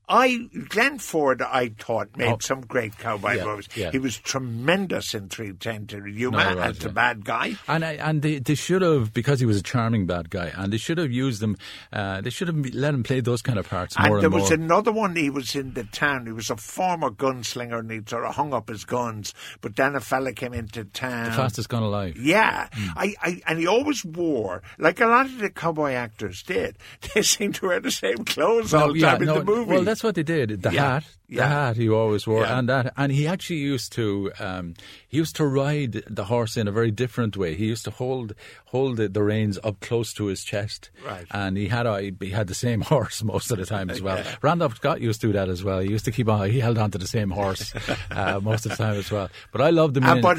I 0.10 0.48
Glenn 0.70 1.00
Ford, 1.00 1.42
I 1.42 1.70
thought 1.78 2.16
made 2.16 2.32
Oh. 2.32 2.38
some 2.40 2.62
great 2.62 2.98
cowboy 2.98 3.34
Yeah, 3.36 3.46
movies. 3.46 3.68
yeah. 3.76 3.92
He 3.92 4.00
was 4.00 4.18
tremendous 4.18 5.14
in 5.14 5.28
Three 5.30 5.52
Ten 5.54 5.86
to 5.88 6.06
Yuma 6.06 6.56
No, 6.56 6.62
as 6.62 6.82
yeah. 6.82 6.88
bad 6.90 7.26
guy. 7.26 7.56
And 7.68 7.84
I, 7.84 7.94
and 7.94 8.22
they, 8.22 8.40
they 8.40 8.56
should 8.56 8.82
have 8.82 9.14
because 9.14 9.40
he 9.42 9.46
was 9.46 9.58
a 9.58 9.62
charming 9.64 10.06
bad 10.06 10.30
guy, 10.30 10.52
and 10.56 10.72
they 10.72 10.78
should 10.78 10.98
have 10.98 11.12
used 11.12 11.44
him. 11.44 11.58
Uh, 11.92 12.22
they 12.22 12.30
should 12.30 12.48
have 12.48 12.74
let 12.74 12.94
him 12.94 13.04
play 13.04 13.20
those 13.20 13.42
kind 13.42 13.60
of 13.60 13.68
parts 13.68 13.98
more 13.98 14.06
And 14.06 14.14
and, 14.16 14.24
there 14.24 14.30
more. 14.30 14.40
was 14.42 14.52
another 14.52 14.92
one. 14.92 15.16
He 15.16 15.30
was 15.30 15.56
in 15.56 15.74
the 15.74 15.84
town. 15.84 16.26
He 16.26 16.32
was 16.32 16.50
a 16.50 16.56
former 16.58 17.10
gunslinger, 17.10 17.80
and 17.80 17.92
he 17.92 18.00
sort 18.08 18.24
of 18.26 18.36
hung 18.36 18.54
up 18.54 18.70
his 18.70 18.86
guns. 18.86 19.34
But 19.62 19.76
then 19.76 19.96
a 19.96 20.00
fella 20.00 20.32
came 20.34 20.54
into 20.54 20.86
town. 20.86 21.26
the 21.26 21.32
fastest 21.32 21.70
gun 21.70 21.84
alive. 21.84 22.16
Yeah, 22.18 22.68
Hmm. 22.74 22.90
I, 22.96 23.16
I, 23.22 23.42
and 23.48 23.60
he 23.60 23.68
always 23.68 24.06
wore 24.06 24.62
like 24.78 25.02
a 25.02 25.06
lot 25.06 25.26
of 25.26 25.38
the 25.40 25.50
cowboy 25.50 25.92
actors 25.92 26.44
did. 26.44 26.78
They 27.14 27.22
seemed 27.24 27.56
to 27.56 27.68
wear 27.68 27.80
the 27.80 27.92
same 27.92 28.24
clothes 28.26 28.74
all 28.74 28.94
the 28.94 29.02
time 29.02 29.22
in 29.22 29.28
no, 29.28 29.40
the 29.40 29.44
movie. 29.46 29.72
Well, 29.72 29.84
that's 29.98 30.04
what 30.04 30.16
they 30.16 30.24
did. 30.24 30.62
The 30.62 30.72
Yeah, 30.72 30.94
hat, 30.94 31.04
the 31.28 31.36
yeah. 31.36 31.48
hat 31.50 31.76
he 31.78 31.90
always 31.90 32.28
wore, 32.28 32.42
Yeah. 32.44 32.60
and 32.60 32.70
that, 32.70 32.94
and 32.96 33.12
he 33.12 33.26
actually 33.28 33.58
used 33.60 33.92
to, 33.94 34.32
um, 34.40 34.76
he 35.08 35.18
used 35.18 35.36
to 35.38 35.46
ride 35.46 36.04
the 36.08 36.26
horse 36.26 36.56
in 36.56 36.68
a 36.68 36.72
very 36.72 36.92
different 36.92 37.36
way. 37.36 37.56
He 37.56 37.66
used 37.66 37.84
to 37.86 37.92
hold 37.92 38.34
hold 38.66 38.98
the, 38.98 39.08
the 39.10 39.24
reins 39.24 39.58
up 39.64 39.80
close 39.80 40.14
to 40.14 40.26
his 40.26 40.44
chest, 40.44 40.92
Right. 41.06 41.26
And 41.32 41.58
he 41.58 41.68
had 41.70 41.86
a, 41.88 42.12
he 42.20 42.30
had 42.30 42.48
the 42.48 42.54
same 42.54 42.82
horse 42.94 43.24
most 43.24 43.50
of 43.52 43.58
the 43.58 43.66
time 43.66 43.90
as 43.90 44.02
well. 44.02 44.24
Randolph 44.42 44.76
Scott 44.76 45.02
used 45.02 45.22
to 45.22 45.28
do 45.28 45.34
that 45.34 45.50
as 45.50 45.64
well. 45.64 45.80
He 45.80 45.90
used 45.90 46.06
to 46.06 46.12
keep 46.12 46.30
on. 46.30 46.50
He 46.52 46.60
held 46.60 46.78
on 46.78 46.92
to 46.92 46.98
the 46.98 47.08
same 47.08 47.32
horse 47.32 47.74
uh, 48.12 48.40
most 48.42 48.66
of 48.66 48.72
the 48.72 48.78
time 48.78 48.98
as 48.98 49.10
well. 49.12 49.30
But 49.52 49.62
I 49.62 49.70
loved 49.72 49.98
him. 49.98 50.04
In- 50.06 50.22
but 50.22 50.38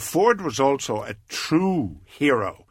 Ford 0.00 0.40
was 0.40 0.58
also 0.60 1.02
a 1.02 1.14
true 1.28 1.96
hero. 2.06 2.63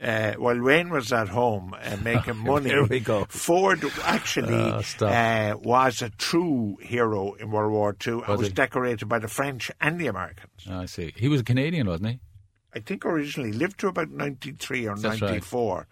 Uh, 0.00 0.34
while 0.34 0.60
Wayne 0.60 0.90
was 0.90 1.12
at 1.12 1.28
home 1.28 1.74
uh, 1.74 1.96
making 2.02 2.36
money, 2.36 2.70
There 2.70 2.84
we 2.84 3.00
go. 3.00 3.24
Ford 3.28 3.84
actually 4.04 4.54
Oh, 4.54 4.80
stop. 4.82 5.10
uh, 5.12 5.58
was 5.58 6.02
a 6.02 6.10
true 6.10 6.76
hero 6.80 7.32
in 7.34 7.50
World 7.50 7.72
War 7.72 7.96
II 8.06 8.22
and 8.26 8.38
Was 8.38 8.50
decorated 8.50 9.08
by 9.08 9.18
the 9.18 9.26
French 9.28 9.70
and 9.80 9.98
the 9.98 10.06
Americans. 10.06 10.52
I 10.70 10.86
see. 10.86 11.12
He 11.16 11.28
was 11.28 11.40
a 11.40 11.44
Canadian, 11.44 11.88
wasn't 11.88 12.10
he? 12.10 12.20
I 12.74 12.80
think 12.80 13.06
originally 13.06 13.52
lived 13.52 13.80
to 13.80 13.88
about 13.88 14.10
93 14.10 14.86
or 14.88 14.96
That's 14.96 15.22
right. 15.22 15.28
94. 15.30 15.86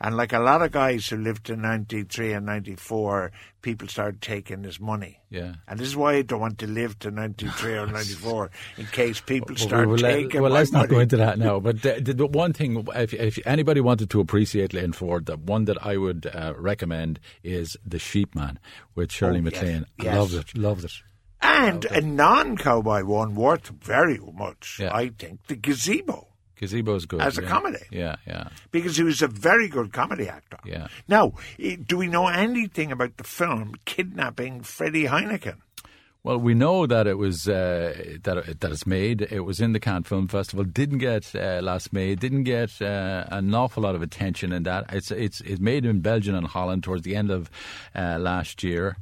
And 0.00 0.16
like 0.16 0.32
a 0.32 0.38
lot 0.38 0.62
of 0.62 0.70
guys 0.70 1.08
who 1.08 1.16
lived 1.16 1.46
to 1.46 1.56
93 1.56 2.32
and 2.34 2.46
94, 2.46 3.32
people 3.62 3.88
started 3.88 4.22
taking 4.22 4.62
his 4.62 4.78
money. 4.78 5.18
Yeah. 5.28 5.54
And 5.66 5.80
this 5.80 5.88
is 5.88 5.96
why 5.96 6.14
I 6.14 6.22
don't 6.22 6.40
want 6.40 6.58
to 6.58 6.68
live 6.68 6.98
to 7.00 7.10
93 7.10 7.78
or 7.78 7.86
94, 7.88 8.50
in 8.78 8.86
case 8.86 9.20
people 9.20 9.56
start 9.56 9.88
well, 9.88 9.98
taking 9.98 10.40
well, 10.40 10.52
let's 10.52 10.70
not 10.70 10.88
go 10.88 11.00
into 11.00 11.16
that 11.16 11.38
now. 11.38 11.58
But 11.58 11.82
the, 11.82 12.00
the, 12.00 12.14
the 12.14 12.26
one 12.28 12.52
thing, 12.52 12.86
if, 12.94 13.12
if 13.12 13.38
anybody 13.44 13.80
wanted 13.80 14.08
to 14.10 14.20
appreciate 14.20 14.72
Lane 14.72 14.92
Ford, 14.92 15.26
the 15.26 15.36
one 15.36 15.64
that 15.64 15.84
I 15.84 15.96
would 15.96 16.26
uh, 16.32 16.54
recommend 16.56 17.18
is 17.42 17.76
The 17.84 17.98
Sheepman 17.98 18.56
with 18.94 19.10
Shirley 19.10 19.40
Oh, 19.40 19.42
yes, 19.42 19.52
MacLaine. 19.52 19.86
yes. 19.98 20.16
Loved 20.16 20.34
it, 20.34 20.56
loved 20.56 20.84
it. 20.84 20.92
And 21.42 21.84
a 21.86 22.00
non-cowboy 22.00 23.04
one 23.04 23.34
worth 23.34 23.68
very 23.68 24.18
much, 24.18 24.78
Yeah. 24.80 24.94
I 24.94 25.08
think, 25.08 25.46
the 25.46 25.56
gazebo. 25.56 26.26
Gazebo's 26.60 27.06
good. 27.06 27.22
As 27.22 27.38
a 27.38 27.42
yeah. 27.42 27.48
comedy. 27.48 27.84
Yeah, 27.90 28.16
yeah. 28.26 28.48
because 28.70 28.96
he 28.96 29.02
was 29.02 29.22
a 29.22 29.28
very 29.28 29.68
good 29.68 29.92
comedy 29.94 30.28
actor. 30.28 30.58
Yeah. 30.64 30.88
Now, 31.08 31.32
do 31.86 31.96
we 31.96 32.06
know 32.06 32.28
anything 32.28 32.92
about 32.92 33.16
the 33.16 33.24
film 33.24 33.76
Kidnapping 33.86 34.60
Freddie 34.60 35.06
Heineken? 35.06 35.56
Well, 36.22 36.36
we 36.36 36.52
know 36.52 36.86
that 36.86 37.06
it 37.06 37.16
was 37.16 37.48
uh, 37.48 37.94
that 38.24 38.36
it, 38.36 38.60
that 38.60 38.70
it's 38.70 38.86
made. 38.86 39.22
It 39.30 39.40
was 39.40 39.58
in 39.58 39.72
the 39.72 39.80
Cannes 39.80 40.02
Film 40.02 40.28
Festival. 40.28 40.64
Didn't 40.66 40.98
get 40.98 41.34
uh, 41.34 41.60
last 41.62 41.94
May. 41.94 42.14
Didn't 42.14 42.42
get 42.42 42.82
uh, 42.82 43.24
an 43.30 43.54
awful 43.54 43.84
lot 43.84 43.94
of 43.94 44.02
attention 44.02 44.52
in 44.52 44.64
that. 44.64 44.84
It's 44.90 45.10
it's 45.10 45.40
it's 45.40 45.60
made 45.60 45.86
in 45.86 46.00
Belgium 46.00 46.34
and 46.34 46.46
Holland 46.46 46.84
towards 46.84 47.04
the 47.04 47.16
end 47.16 47.30
of 47.30 47.50
uh, 47.94 48.18
last 48.18 48.62
year. 48.62 48.98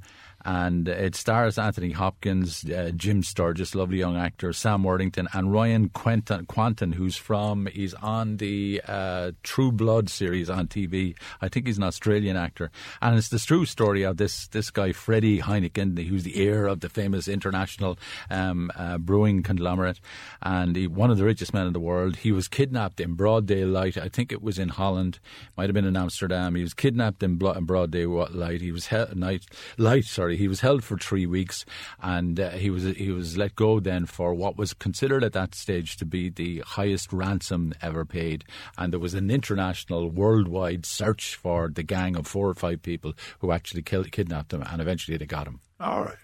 And 0.49 0.89
it 0.89 1.15
stars 1.15 1.59
Anthony 1.59 1.91
Hopkins, 1.91 2.65
uh, 2.71 2.91
Jim 2.97 3.23
Sturgess, 3.23 3.75
lovely 3.75 3.99
young 3.99 4.17
actor, 4.17 4.55
Sam 4.55 4.83
Worthington, 4.83 5.29
and 5.35 5.53
Ryan 5.53 5.91
Kwanten, 5.91 6.95
who's 6.95 7.17
from, 7.17 7.67
he's 7.67 7.93
on 7.93 8.39
the 8.39 8.81
uh, 8.89 9.33
True 9.43 9.71
Blood 9.71 10.09
series 10.09 10.49
on 10.49 10.67
TV. 10.67 11.15
I 11.43 11.51
think 11.51 11.67
he's 11.67 11.77
an 11.77 11.83
Australian 11.83 12.39
actor. 12.39 12.71
And 13.03 13.19
it's 13.19 13.29
the 13.29 13.39
true 13.39 13.67
story 13.67 14.05
of 14.05 14.17
this, 14.17 14.49
this 14.49 14.71
guy, 14.71 14.93
Freddie 14.93 15.41
Heineken, 15.41 16.03
who's 16.07 16.25
the 16.25 16.43
heir 16.43 16.67
of 16.67 16.81
the 16.81 16.89
famous 16.89 17.29
international 17.29 17.99
um, 18.31 18.71
uh, 18.75 18.97
brewing 18.97 19.43
conglomerate 19.43 20.01
and 20.41 20.77
he, 20.77 20.87
one 20.87 21.11
of 21.11 21.19
the 21.19 21.27
richest 21.27 21.53
men 21.53 21.67
in 21.67 21.75
the 21.75 21.79
world. 21.81 22.17
He 22.17 22.33
was 22.33 22.49
kidnapped 22.49 23.01
in 23.01 23.13
broad 23.15 23.45
daylight. 23.45 23.99
I 23.99 24.09
think 24.09 24.33
it 24.33 24.43
was 24.43 24.59
in 24.59 24.71
Holland, 24.71 25.19
might 25.59 25.69
have 25.69 25.75
been 25.75 25.85
in 25.85 25.97
Amsterdam. 25.97 26.55
He 26.55 26.63
was 26.63 26.73
kidnapped 26.73 27.23
in, 27.23 27.37
broad 27.37 27.91
daylight. 27.91 28.63
He 28.63 28.73
was 28.73 28.87
held, 28.87 29.15
night, 29.15 29.45
light, 29.77 30.07
sorry. 30.07 30.38
He 30.39 30.49
was 30.49 30.61
held 30.61 30.85
for 30.85 30.97
three 30.97 31.27
weeks, 31.27 31.65
and 32.01 32.39
uh, 32.41 32.51
he 32.51 32.71
was 32.71 32.85
he 32.85 33.11
was 33.11 33.37
let 33.37 33.55
go 33.57 33.81
then 33.81 34.07
for 34.07 34.33
what 34.35 34.57
was 34.57 34.73
considered 34.73 35.25
at 35.25 35.33
that 35.33 35.55
stage 35.55 35.97
to 35.99 36.05
be 36.07 36.29
the 36.31 36.61
highest 36.61 37.13
ransom 37.13 37.75
ever 37.83 38.05
paid. 38.05 38.45
And 38.79 38.93
there 38.93 39.01
was 39.01 39.15
an 39.15 39.31
international, 39.31 40.09
worldwide 40.11 40.87
search 40.87 41.35
for 41.35 41.69
the 41.69 41.83
gang 41.83 42.17
of 42.17 42.27
four 42.27 42.49
or 42.49 42.55
five 42.55 42.83
people 42.83 43.13
who 43.41 43.53
actually 43.53 43.83
killed, 43.83 44.13
kidnapped 44.13 44.53
him, 44.53 44.63
and 44.63 44.81
eventually 44.81 45.17
they 45.17 45.27
got 45.27 45.47
him. 45.47 45.61
All 45.81 46.05
right. 46.05 46.17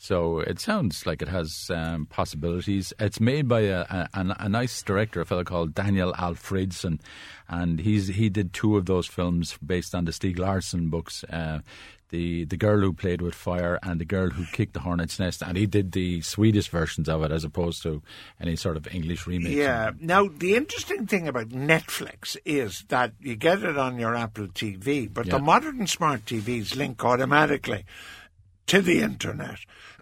So 0.00 0.38
it 0.38 0.60
sounds 0.60 1.06
like 1.06 1.22
it 1.22 1.28
has 1.28 1.72
um, 1.74 2.06
possibilities. 2.06 2.92
It's 3.00 3.18
made 3.18 3.48
by 3.48 3.62
a, 3.62 3.80
a, 3.80 4.08
a- 4.38 4.48
nice 4.48 4.80
director, 4.80 5.20
a 5.20 5.24
fellow 5.26 5.42
called 5.42 5.74
Daniel 5.74 6.12
Alfredson, 6.12 7.00
and 7.48 7.80
he's 7.80 8.06
he 8.06 8.28
did 8.28 8.52
two 8.52 8.76
of 8.76 8.86
those 8.86 9.08
films 9.08 9.58
based 9.58 9.96
on 9.96 10.04
the 10.04 10.12
Stieg 10.12 10.38
Larsson 10.38 10.88
books. 10.88 11.24
Uh, 11.24 11.60
the 12.10 12.44
the 12.44 12.56
girl 12.56 12.80
who 12.80 12.92
played 12.92 13.20
with 13.20 13.34
fire 13.34 13.78
and 13.82 14.00
the 14.00 14.04
girl 14.04 14.30
who 14.30 14.44
kicked 14.52 14.74
the 14.74 14.80
hornet's 14.80 15.18
nest, 15.18 15.42
and 15.42 15.56
he 15.56 15.66
did 15.66 15.92
the 15.92 16.20
Swedish 16.22 16.68
versions 16.68 17.08
of 17.08 17.22
it 17.22 17.30
as 17.30 17.44
opposed 17.44 17.82
to 17.82 18.02
any 18.40 18.56
sort 18.56 18.76
of 18.76 18.86
English 18.94 19.26
remake. 19.26 19.54
Yeah. 19.54 19.92
Now, 20.00 20.28
the 20.28 20.56
interesting 20.56 21.06
thing 21.06 21.28
about 21.28 21.48
Netflix 21.48 22.36
is 22.44 22.84
that 22.88 23.12
you 23.20 23.36
get 23.36 23.62
it 23.62 23.76
on 23.78 23.98
your 23.98 24.14
Apple 24.14 24.48
TV, 24.48 25.12
but 25.12 25.26
the 25.28 25.38
modern 25.38 25.86
smart 25.86 26.24
TVs 26.24 26.76
link 26.76 27.04
automatically 27.04 27.84
to 28.66 28.80
the 28.82 29.00
internet. 29.00 29.58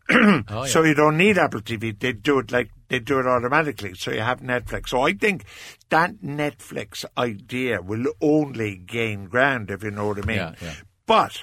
Oh, 0.49 0.65
So 0.67 0.85
you 0.85 0.95
don't 0.95 1.17
need 1.17 1.37
Apple 1.37 1.63
TV. 1.63 1.99
They 1.99 2.13
do 2.13 2.39
it 2.39 2.53
like 2.53 2.71
they 2.89 3.01
do 3.01 3.19
it 3.19 3.27
automatically. 3.27 3.95
So 3.95 4.13
you 4.13 4.21
have 4.21 4.41
Netflix. 4.41 4.91
So 4.91 5.01
I 5.01 5.15
think 5.15 5.45
that 5.89 6.19
Netflix 6.19 7.05
idea 7.19 7.83
will 7.83 8.07
only 8.21 8.77
gain 8.77 9.25
ground 9.25 9.69
if 9.73 9.83
you 9.83 9.91
know 9.91 10.07
what 10.07 10.19
I 10.23 10.27
mean. 10.27 10.37
Yeah, 10.37 10.55
yeah. 10.63 10.75
But 11.07 11.43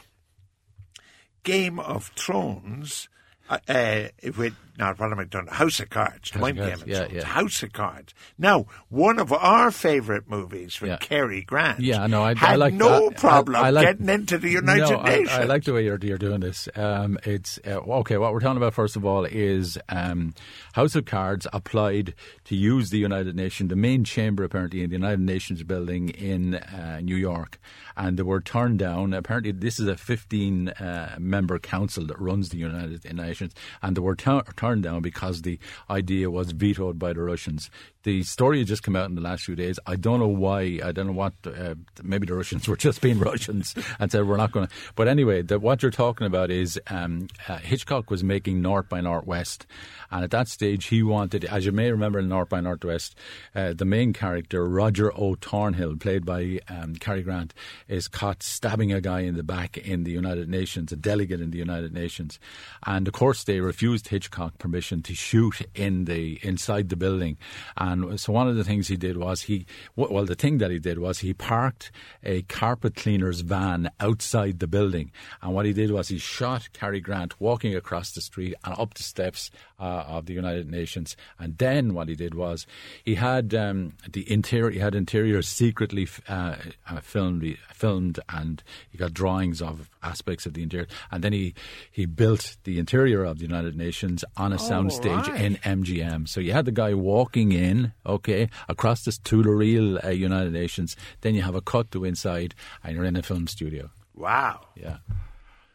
Game 1.43 1.79
of 1.79 2.11
Thrones, 2.15 3.09
uh, 3.49 3.59
uh, 3.67 4.07
with 4.37 4.55
not 4.77 4.99
what 4.99 5.11
am 5.11 5.19
I 5.19 5.25
doing? 5.25 5.47
House 5.47 5.79
of 5.79 5.89
Cards. 5.89 6.31
House 6.31 6.49
of 6.49 6.57
Cards, 6.57 6.83
yeah, 6.87 7.07
yeah. 7.11 7.23
House 7.25 7.61
of 7.63 7.73
Cards. 7.73 8.13
Now, 8.37 8.65
one 8.89 9.19
of 9.19 9.31
our 9.31 9.71
favourite 9.71 10.27
movies 10.29 10.79
with 10.81 10.89
Yeah. 10.91 10.97
Cary 10.97 11.41
Grant. 11.43 11.79
Yeah, 11.79 12.07
no, 12.07 12.23
I, 12.23 12.33
I 12.39 12.55
like 12.55 12.73
no 12.73 13.09
that. 13.09 13.17
problem 13.19 13.55
I, 13.57 13.67
I 13.67 13.69
like, 13.69 13.85
getting 13.85 14.09
into 14.09 14.37
the 14.37 14.49
United 14.49 14.89
no, 14.89 15.01
Nations. 15.03 15.29
I, 15.29 15.43
like 15.43 15.63
the 15.63 15.73
way 15.73 15.83
you're, 15.85 15.99
you're 16.01 16.17
doing 16.17 16.39
this. 16.39 16.67
Um, 16.75 17.17
it's 17.23 17.59
uh, 17.65 17.79
okay. 17.79 18.17
What 18.17 18.33
we're 18.33 18.39
talking 18.39 18.57
about 18.57 18.73
first 18.73 18.95
of 18.95 19.05
all 19.05 19.25
is 19.25 19.77
um, 19.89 20.33
House 20.73 20.95
of 20.95 21.05
Cards 21.05 21.45
applied 21.53 22.13
to 22.45 22.55
use 22.55 22.89
the 22.89 22.97
United 22.99 23.35
Nations, 23.35 23.69
the 23.69 23.75
main 23.75 24.03
chamber 24.03 24.43
apparently 24.43 24.81
in 24.83 24.89
the 24.89 24.95
United 24.95 25.19
Nations 25.21 25.61
building 25.63 26.09
in 26.09 26.55
uh, 26.55 26.99
New 27.03 27.15
York, 27.15 27.59
and 27.95 28.17
they 28.17 28.23
were 28.23 28.41
turned 28.41 28.79
down. 28.79 29.13
Apparently, 29.13 29.51
this 29.51 29.79
is 29.79 29.87
a 29.87 29.95
15 29.97 30.69
uh, 30.69 31.15
member 31.19 31.59
council 31.59 32.05
that 32.07 32.19
runs 32.19 32.49
the 32.49 32.57
United 32.57 33.03
Nations, 33.13 33.53
and 33.81 33.95
they 33.95 34.01
were 34.01 34.15
turned 34.63 34.83
down 34.83 35.01
because 35.01 35.41
the 35.41 35.59
idea 35.89 36.31
was 36.31 36.51
vetoed 36.51 36.97
by 36.97 37.11
the 37.11 37.21
Russians. 37.21 37.69
The 38.03 38.23
story 38.23 38.63
just 38.63 38.83
come 38.83 38.95
out 38.95 39.09
in 39.09 39.15
the 39.15 39.21
last 39.21 39.43
few 39.43 39.55
days. 39.55 39.77
I 39.85 39.95
don't 39.97 40.19
know 40.19 40.27
why. 40.27 40.79
I 40.83 40.91
don't 40.91 41.07
know 41.07 41.13
what. 41.13 41.33
Uh, 41.45 41.75
maybe 42.01 42.27
the 42.27 42.33
Russians 42.33 42.67
were 42.69 42.77
just 42.77 43.01
being 43.01 43.19
Russians 43.19 43.75
and 43.99 44.09
said 44.11 44.25
we're 44.25 44.37
not 44.37 44.51
going 44.53 44.67
to. 44.67 44.73
But 44.95 45.07
anyway, 45.09 45.41
the, 45.41 45.59
what 45.59 45.81
you're 45.81 45.91
talking 45.91 46.27
about 46.27 46.49
is 46.49 46.79
um, 46.87 47.27
uh, 47.47 47.57
Hitchcock 47.57 48.09
was 48.09 48.23
making 48.23 48.61
North 48.61 48.87
by 48.87 49.01
Northwest, 49.01 49.65
and 50.11 50.23
at 50.23 50.31
that 50.31 50.47
stage 50.47 50.85
he 50.85 51.03
wanted, 51.03 51.43
as 51.45 51.65
you 51.65 51.71
may 51.71 51.91
remember, 51.91 52.19
in 52.19 52.29
North 52.29 52.49
by 52.49 52.61
Northwest, 52.61 53.15
uh, 53.55 53.73
the 53.73 53.85
main 53.85 54.13
character 54.13 54.67
Roger 54.67 55.13
O'Thornhill, 55.13 55.97
played 55.97 56.25
by 56.25 56.59
um, 56.69 56.95
Cary 56.95 57.23
Grant, 57.23 57.53
is 57.87 58.07
caught 58.07 58.43
stabbing 58.43 58.93
a 58.93 59.01
guy 59.01 59.21
in 59.21 59.35
the 59.35 59.43
back 59.43 59.77
in 59.77 60.03
the 60.03 60.11
United 60.11 60.49
Nations, 60.49 60.91
a 60.91 60.97
delegate 60.97 61.41
in 61.41 61.51
the 61.51 61.57
United 61.57 61.93
Nations, 61.93 62.39
and 62.85 63.07
of 63.07 63.13
course 63.13 63.43
they 63.43 63.59
refused 63.59 64.09
Hitchcock 64.09 64.52
permission 64.57 65.01
to 65.03 65.13
shoot 65.13 65.61
in 65.75 66.05
the 66.05 66.39
inside 66.41 66.89
the 66.89 66.95
building. 66.95 67.37
And 67.77 68.19
so 68.19 68.33
one 68.33 68.47
of 68.47 68.55
the 68.55 68.63
things 68.63 68.87
he 68.87 68.97
did 68.97 69.17
was 69.17 69.43
he, 69.43 69.65
well, 69.95 70.25
the 70.25 70.35
thing 70.35 70.57
that 70.59 70.71
he 70.71 70.79
did 70.79 70.99
was 70.99 71.19
he 71.19 71.33
parked 71.33 71.91
a 72.23 72.43
carpet 72.43 72.95
cleaner's 72.95 73.41
van 73.41 73.89
outside 73.99 74.59
the 74.59 74.67
building. 74.67 75.11
And 75.41 75.53
what 75.53 75.65
he 75.65 75.73
did 75.73 75.91
was 75.91 76.07
he 76.07 76.17
shot 76.17 76.69
Cary 76.73 77.01
Grant 77.01 77.39
walking 77.39 77.75
across 77.75 78.11
the 78.11 78.21
street 78.21 78.55
and 78.63 78.75
up 78.77 78.93
the 78.93 79.03
steps 79.03 79.51
uh, 79.79 80.05
of 80.07 80.25
the 80.25 80.33
United 80.33 80.69
Nations. 80.69 81.15
And 81.39 81.57
then 81.57 81.93
what 81.93 82.07
he 82.07 82.15
did 82.15 82.35
was 82.35 82.65
he 83.03 83.15
had 83.15 83.53
um, 83.53 83.93
the 84.09 84.29
interior, 84.31 84.71
he 84.71 84.79
had 84.79 84.95
interiors 84.95 85.47
secretly 85.47 86.07
uh, 86.27 86.55
uh, 86.89 86.99
filmed, 87.01 87.57
filmed, 87.73 88.19
and 88.29 88.63
he 88.89 88.97
got 88.97 89.13
drawings 89.13 89.61
of 89.61 89.89
aspects 90.01 90.45
of 90.45 90.53
the 90.53 90.63
interior. 90.63 90.87
And 91.11 91.23
then 91.23 91.33
he 91.33 91.53
he 91.91 92.05
built 92.05 92.57
the 92.63 92.79
interior 92.79 93.23
of 93.23 93.39
the 93.39 93.45
United 93.45 93.75
Nations 93.75 94.23
on 94.37 94.51
a 94.51 94.55
oh, 94.55 94.59
soundstage 94.59 95.27
right. 95.27 95.41
in 95.41 95.55
MGM. 95.57 96.27
So 96.27 96.39
you 96.39 96.53
had 96.53 96.65
the 96.65 96.71
guy 96.71 96.93
walking 96.93 97.51
in, 97.51 97.93
okay, 98.05 98.49
across 98.69 99.05
this 99.05 99.17
to 99.19 99.43
the 99.43 99.51
real 99.51 99.99
uh, 100.03 100.09
United 100.09 100.53
Nations. 100.53 100.95
Then 101.21 101.35
you 101.35 101.41
have 101.41 101.55
a 101.55 101.61
cut 101.61 101.91
to 101.91 102.05
inside, 102.05 102.55
and 102.83 102.95
you're 102.95 103.05
in 103.05 103.15
a 103.15 103.23
film 103.23 103.47
studio. 103.47 103.89
Wow. 104.15 104.67
Yeah. 104.75 104.97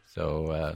So 0.07 0.47
uh, 0.47 0.75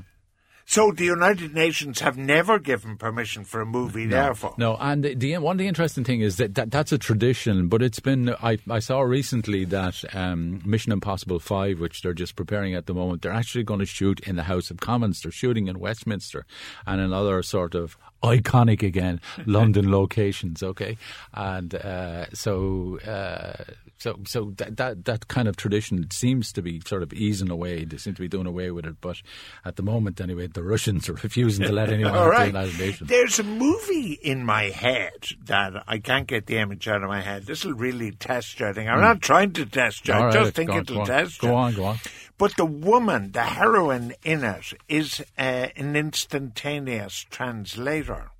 so 0.72 0.90
the 0.90 1.04
United 1.04 1.52
Nations 1.54 2.00
have 2.00 2.16
never 2.16 2.58
given 2.58 2.96
permission 2.96 3.44
for 3.44 3.60
a 3.60 3.66
movie, 3.66 4.06
no, 4.06 4.16
therefore. 4.16 4.54
No, 4.56 4.78
and 4.80 5.04
the, 5.04 5.14
the, 5.14 5.36
one 5.36 5.56
of 5.56 5.58
the 5.58 5.68
interesting 5.68 6.02
thing 6.02 6.22
is 6.22 6.38
that, 6.38 6.54
that, 6.54 6.70
that's 6.70 6.92
a 6.92 6.98
tradition, 6.98 7.68
but 7.68 7.82
it's 7.82 8.00
been. 8.00 8.30
I, 8.42 8.56
I 8.70 8.78
saw 8.78 9.02
recently 9.02 9.66
that 9.66 10.02
um, 10.14 10.62
Mission 10.64 10.90
Impossible 10.90 11.40
Five, 11.40 11.78
which 11.78 12.00
they're 12.00 12.14
just 12.14 12.36
preparing 12.36 12.74
at 12.74 12.86
the 12.86 12.94
moment, 12.94 13.20
they're 13.20 13.32
actually 13.32 13.64
going 13.64 13.80
to 13.80 13.86
shoot 13.86 14.20
in 14.20 14.36
the 14.36 14.44
House 14.44 14.70
of 14.70 14.78
Commons. 14.78 15.20
They're 15.20 15.30
shooting 15.30 15.68
in 15.68 15.78
Westminster 15.78 16.46
and 16.86 17.02
in 17.02 17.12
other 17.12 17.42
sort 17.42 17.74
of 17.74 17.98
iconic 18.22 18.82
again 18.82 19.20
London 19.46 19.90
locations. 19.90 20.62
Okay, 20.62 20.96
and 21.34 21.74
uh, 21.74 22.26
so 22.32 22.98
uh, 23.00 23.64
so 24.02 24.18
so 24.26 24.52
that, 24.56 24.76
that 24.76 25.04
that 25.04 25.28
kind 25.28 25.46
of 25.46 25.56
tradition 25.56 26.10
seems 26.10 26.52
to 26.52 26.62
be 26.62 26.80
sort 26.86 27.02
of 27.02 27.12
easing 27.12 27.50
away. 27.50 27.84
They 27.84 27.98
seem 27.98 28.14
to 28.14 28.20
be 28.20 28.28
doing 28.28 28.46
away 28.46 28.70
with 28.70 28.84
it, 28.84 28.96
but 29.00 29.22
at 29.64 29.76
the 29.76 29.82
moment 29.82 30.20
anyway, 30.20 30.48
the 30.48 30.62
Russians 30.62 31.08
are 31.08 31.12
refusing 31.22 31.66
to 31.66 31.72
let 31.72 31.88
anyone 31.92 32.14
All 32.14 32.28
right. 32.28 32.52
the 32.52 32.58
United 32.58 32.78
Nations. 32.78 33.08
There's 33.08 33.38
a 33.38 33.44
movie 33.44 34.18
in 34.22 34.44
my 34.44 34.64
head 34.64 35.28
that 35.44 35.84
I 35.86 35.98
can't 35.98 36.26
get 36.26 36.46
the 36.46 36.58
image 36.58 36.88
out 36.88 37.02
of 37.02 37.08
my 37.08 37.20
head. 37.20 37.46
This 37.46 37.64
will 37.64 37.74
really 37.74 38.10
test 38.10 38.58
you. 38.58 38.66
I 38.66 38.72
think 38.72 38.88
I'm 38.88 38.98
mm. 38.98 39.02
not 39.02 39.22
trying 39.22 39.52
to 39.52 39.66
test 39.66 40.08
you. 40.08 40.14
I 40.14 40.24
right, 40.24 40.32
just 40.32 40.54
think 40.54 40.70
it'll 40.70 41.06
test 41.06 41.42
you. 41.42 41.48
Go 41.48 41.54
on, 41.54 41.74
go 41.74 41.84
on. 41.84 41.98
But 42.42 42.56
the 42.56 42.66
woman, 42.66 43.30
the 43.30 43.42
heroine 43.42 44.14
in 44.24 44.42
it, 44.42 44.72
is 44.88 45.20
uh, 45.38 45.68
an 45.76 45.94
instantaneous 45.94 47.24
translator. 47.30 48.32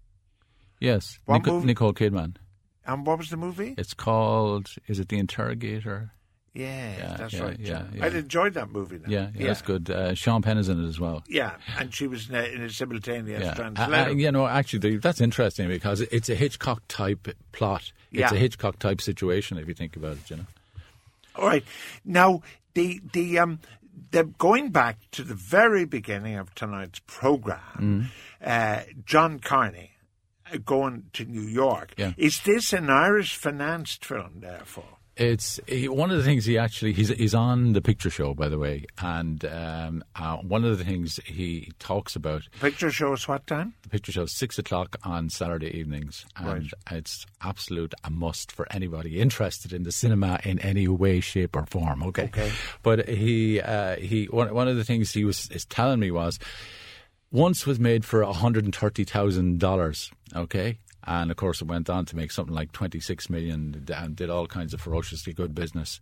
Yes, 0.80 1.20
Nicole, 1.28 1.60
Nicole 1.60 1.92
Kidman. 1.92 2.34
And 2.84 3.06
what 3.06 3.18
was 3.18 3.30
the 3.30 3.36
movie? 3.36 3.76
It's 3.78 3.94
called. 3.94 4.74
Is 4.88 4.98
it 4.98 5.08
The 5.08 5.20
Interrogator? 5.20 6.10
Yeah, 6.52 6.96
yeah 6.98 7.16
that's 7.16 7.32
yeah, 7.34 7.42
right. 7.44 7.60
Yeah, 7.60 7.82
yeah, 7.94 8.04
I 8.04 8.08
enjoyed 8.08 8.54
that 8.54 8.72
movie. 8.72 8.98
Yeah, 9.06 9.28
yeah, 9.36 9.46
that's 9.46 9.62
good. 9.62 9.88
Uh, 9.88 10.16
Sean 10.16 10.42
Penn 10.42 10.58
is 10.58 10.68
in 10.68 10.84
it 10.84 10.88
as 10.88 10.98
well. 10.98 11.22
Yeah, 11.28 11.54
and 11.78 11.94
she 11.94 12.08
was 12.08 12.28
in 12.28 12.34
a, 12.34 12.42
in 12.42 12.60
a 12.60 12.70
simultaneous 12.70 13.56
yeah. 13.56 13.70
Uh, 13.78 14.06
uh, 14.06 14.08
you 14.08 14.32
know, 14.32 14.48
actually, 14.48 14.96
that's 14.96 15.20
interesting 15.20 15.68
because 15.68 16.00
it's 16.00 16.28
a 16.28 16.34
Hitchcock 16.34 16.82
type 16.88 17.28
plot. 17.52 17.92
It's 18.10 18.32
a 18.32 18.36
Hitchcock 18.36 18.80
type 18.80 19.00
situation 19.00 19.58
if 19.58 19.68
you 19.68 19.74
think 19.74 19.94
about 19.94 20.16
it. 20.16 20.28
You 20.28 20.38
know. 20.38 20.46
All 21.36 21.46
right, 21.46 21.62
now 22.04 22.42
the 22.74 23.00
the 23.12 23.38
um 23.38 23.60
the 24.10 24.24
going 24.24 24.70
back 24.70 24.98
to 25.12 25.22
the 25.22 25.34
very 25.34 25.84
beginning 25.84 26.36
of 26.36 26.54
tonight's 26.54 27.00
program, 27.06 28.10
mm. 28.42 28.46
uh, 28.46 28.82
John 29.04 29.38
Carney 29.38 29.92
going 30.64 31.04
to 31.14 31.24
New 31.24 31.42
York. 31.42 31.94
Yeah. 31.96 32.12
Is 32.16 32.40
this 32.42 32.72
an 32.72 32.90
Irish 32.90 33.36
financed 33.36 34.04
film, 34.04 34.40
therefore? 34.40 34.98
It's 35.22 35.60
he, 35.68 35.88
one 35.88 36.10
of 36.10 36.16
the 36.16 36.24
things 36.24 36.44
he 36.44 36.58
actually 36.58 36.92
he's 36.92 37.08
he's 37.10 37.32
on 37.32 37.74
the 37.74 37.80
picture 37.80 38.10
show 38.10 38.34
by 38.34 38.48
the 38.48 38.58
way, 38.58 38.86
and 38.98 39.44
um, 39.44 40.02
uh, 40.16 40.38
one 40.38 40.64
of 40.64 40.76
the 40.76 40.84
things 40.84 41.20
he 41.24 41.70
talks 41.78 42.16
about. 42.16 42.42
Picture 42.58 42.90
show 42.90 43.12
is 43.12 43.28
what 43.28 43.46
time? 43.46 43.72
The 43.82 43.88
picture 43.88 44.10
show 44.10 44.22
is 44.22 44.32
six 44.32 44.58
o'clock 44.58 44.96
on 45.04 45.30
Saturday 45.30 45.78
evenings, 45.78 46.26
and 46.34 46.48
right. 46.48 46.98
it's 46.98 47.24
absolute 47.40 47.94
a 48.02 48.10
must 48.10 48.50
for 48.50 48.66
anybody 48.72 49.20
interested 49.20 49.72
in 49.72 49.84
the 49.84 49.92
cinema 49.92 50.40
in 50.42 50.58
any 50.58 50.88
way, 50.88 51.20
shape, 51.20 51.54
or 51.54 51.66
form. 51.66 52.02
Okay, 52.02 52.24
okay. 52.24 52.50
But 52.82 53.08
he 53.08 53.60
uh, 53.60 53.98
he 53.98 54.24
one 54.24 54.52
one 54.52 54.66
of 54.66 54.76
the 54.76 54.84
things 54.84 55.12
he 55.12 55.24
was 55.24 55.48
is 55.52 55.64
telling 55.66 56.00
me 56.00 56.10
was 56.10 56.40
once 57.32 57.66
was 57.66 57.80
made 57.80 58.04
for 58.04 58.22
$130,000, 58.22 60.10
okay? 60.36 60.78
And 61.04 61.30
of 61.30 61.36
course, 61.36 61.60
it 61.60 61.66
went 61.66 61.90
on 61.90 62.04
to 62.06 62.16
make 62.16 62.30
something 62.30 62.54
like 62.54 62.72
26 62.72 63.28
million 63.30 63.84
and 63.94 64.16
did 64.16 64.30
all 64.30 64.46
kinds 64.46 64.72
of 64.72 64.80
ferociously 64.80 65.32
good 65.32 65.54
business. 65.54 66.00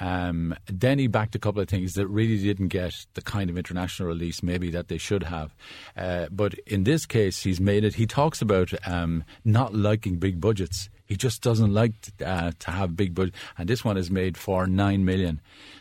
Um, 0.00 0.54
then 0.66 0.98
he 0.98 1.06
backed 1.06 1.34
a 1.34 1.38
couple 1.38 1.60
of 1.60 1.68
things 1.68 1.94
that 1.94 2.06
really 2.06 2.38
didn't 2.42 2.68
get 2.68 3.06
the 3.14 3.22
kind 3.22 3.50
of 3.50 3.58
international 3.58 4.08
release 4.08 4.42
maybe 4.42 4.70
that 4.70 4.88
they 4.88 4.98
should 4.98 5.24
have. 5.24 5.54
Uh, 5.96 6.26
but 6.30 6.54
in 6.66 6.84
this 6.84 7.06
case, 7.06 7.42
he's 7.42 7.60
made 7.60 7.84
it. 7.84 7.94
He 7.94 8.06
talks 8.06 8.40
about 8.40 8.72
um, 8.86 9.24
not 9.44 9.74
liking 9.74 10.16
big 10.16 10.40
budgets. 10.40 10.88
He 11.08 11.16
just 11.16 11.40
doesn't 11.40 11.72
like 11.72 11.94
uh, 12.24 12.52
to 12.58 12.70
have 12.70 12.94
big 12.94 13.14
budget. 13.14 13.34
And 13.56 13.66
this 13.66 13.82
one 13.82 13.96
is 13.96 14.10
made 14.10 14.36
for 14.36 14.66
9 14.66 15.04
million. 15.06 15.40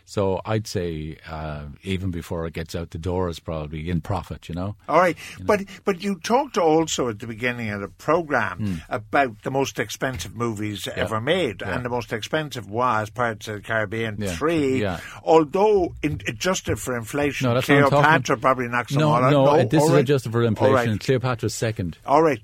So 0.10 0.40
I'd 0.46 0.68
say 0.68 1.18
uh, 1.30 1.66
even 1.84 2.12
before 2.12 2.48
it 2.48 2.54
gets 2.54 2.76
out 2.76 2.92
the 2.92 2.98
door, 2.98 3.28
it's 3.28 3.40
probably 3.40 3.90
in 3.90 4.00
profit. 4.00 4.48
You 4.48 4.56
know. 4.56 4.76
All 4.88 5.00
right, 5.00 5.18
you 5.38 5.44
but 5.44 5.60
know? 5.60 5.66
but 5.84 6.02
you 6.02 6.16
talked 6.20 6.58
also 6.58 7.10
at 7.10 7.20
the 7.20 7.28
beginning 7.28 7.72
of 7.72 7.82
the 7.82 7.90
program 7.90 8.60
mm. 8.60 8.82
about 8.88 9.44
the 9.44 9.52
most 9.52 9.80
expensive 9.80 10.34
movies 10.34 10.88
yeah. 10.88 10.94
ever 10.96 11.20
made, 11.20 11.60
yeah. 11.60 11.76
and 11.76 11.84
the 11.84 11.90
most 11.90 12.14
expensive 12.14 12.70
was 12.70 13.10
Pirates 13.10 13.50
of 13.50 13.56
the 13.56 13.62
Caribbean 13.62 14.16
yeah. 14.18 14.32
three. 14.34 14.82
Yeah. 14.82 15.02
Although 15.24 15.94
in, 16.02 16.22
adjusted 16.26 16.80
for 16.80 16.96
inflation, 16.96 17.54
no, 17.54 17.62
Cleopatra 17.62 18.38
probably 18.38 18.70
knocks 18.70 18.94
no, 18.94 19.00
them 19.00 19.10
all 19.10 19.24
out. 19.26 19.32
No, 19.32 19.46
no, 19.58 19.66
this 19.66 19.84
is 19.84 19.92
adjusted 19.92 20.32
for 20.32 20.44
inflation. 20.44 20.92
Right. 20.92 21.00
Cleopatra's 21.02 21.54
second. 21.54 21.98
All 22.06 22.24
right, 22.24 22.40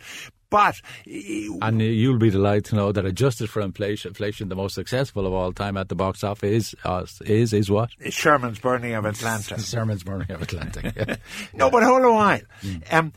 but 0.54 0.80
and 1.64 1.82
you'll 1.82 2.20
be 2.20 2.30
delighted 2.30 2.66
to 2.66 2.76
know 2.76 2.92
that 2.92 3.08
adjusted 3.08 3.50
for 3.50 3.60
inflation, 3.60 4.10
inflation, 4.10 4.50
the 4.50 4.56
most 4.56 4.76
successful 4.76 5.26
of 5.26 5.34
all 5.34 5.52
time 5.52 5.78
at 5.78 5.90
the 5.90 5.96
box 5.96 6.24
office 6.24 6.44
is 6.44 6.76
uh, 6.84 7.08
is 7.26 7.54
is 7.54 7.72
what 7.72 7.90
Sherman's 8.12 8.60
Burning 8.60 8.94
of 8.94 9.04
Atlanta. 9.04 9.60
Sherman's 9.60 10.04
Burning 10.04 10.30
of 10.30 10.44
Atlanta. 10.44 10.94
Yeah. 10.96 11.16
no, 11.56 11.66
yeah. 11.66 11.72
but 11.72 11.82
hold 11.82 12.04
on. 12.04 12.14
while. 12.14 12.42
Mm. 12.62 12.94
Um, 12.94 13.14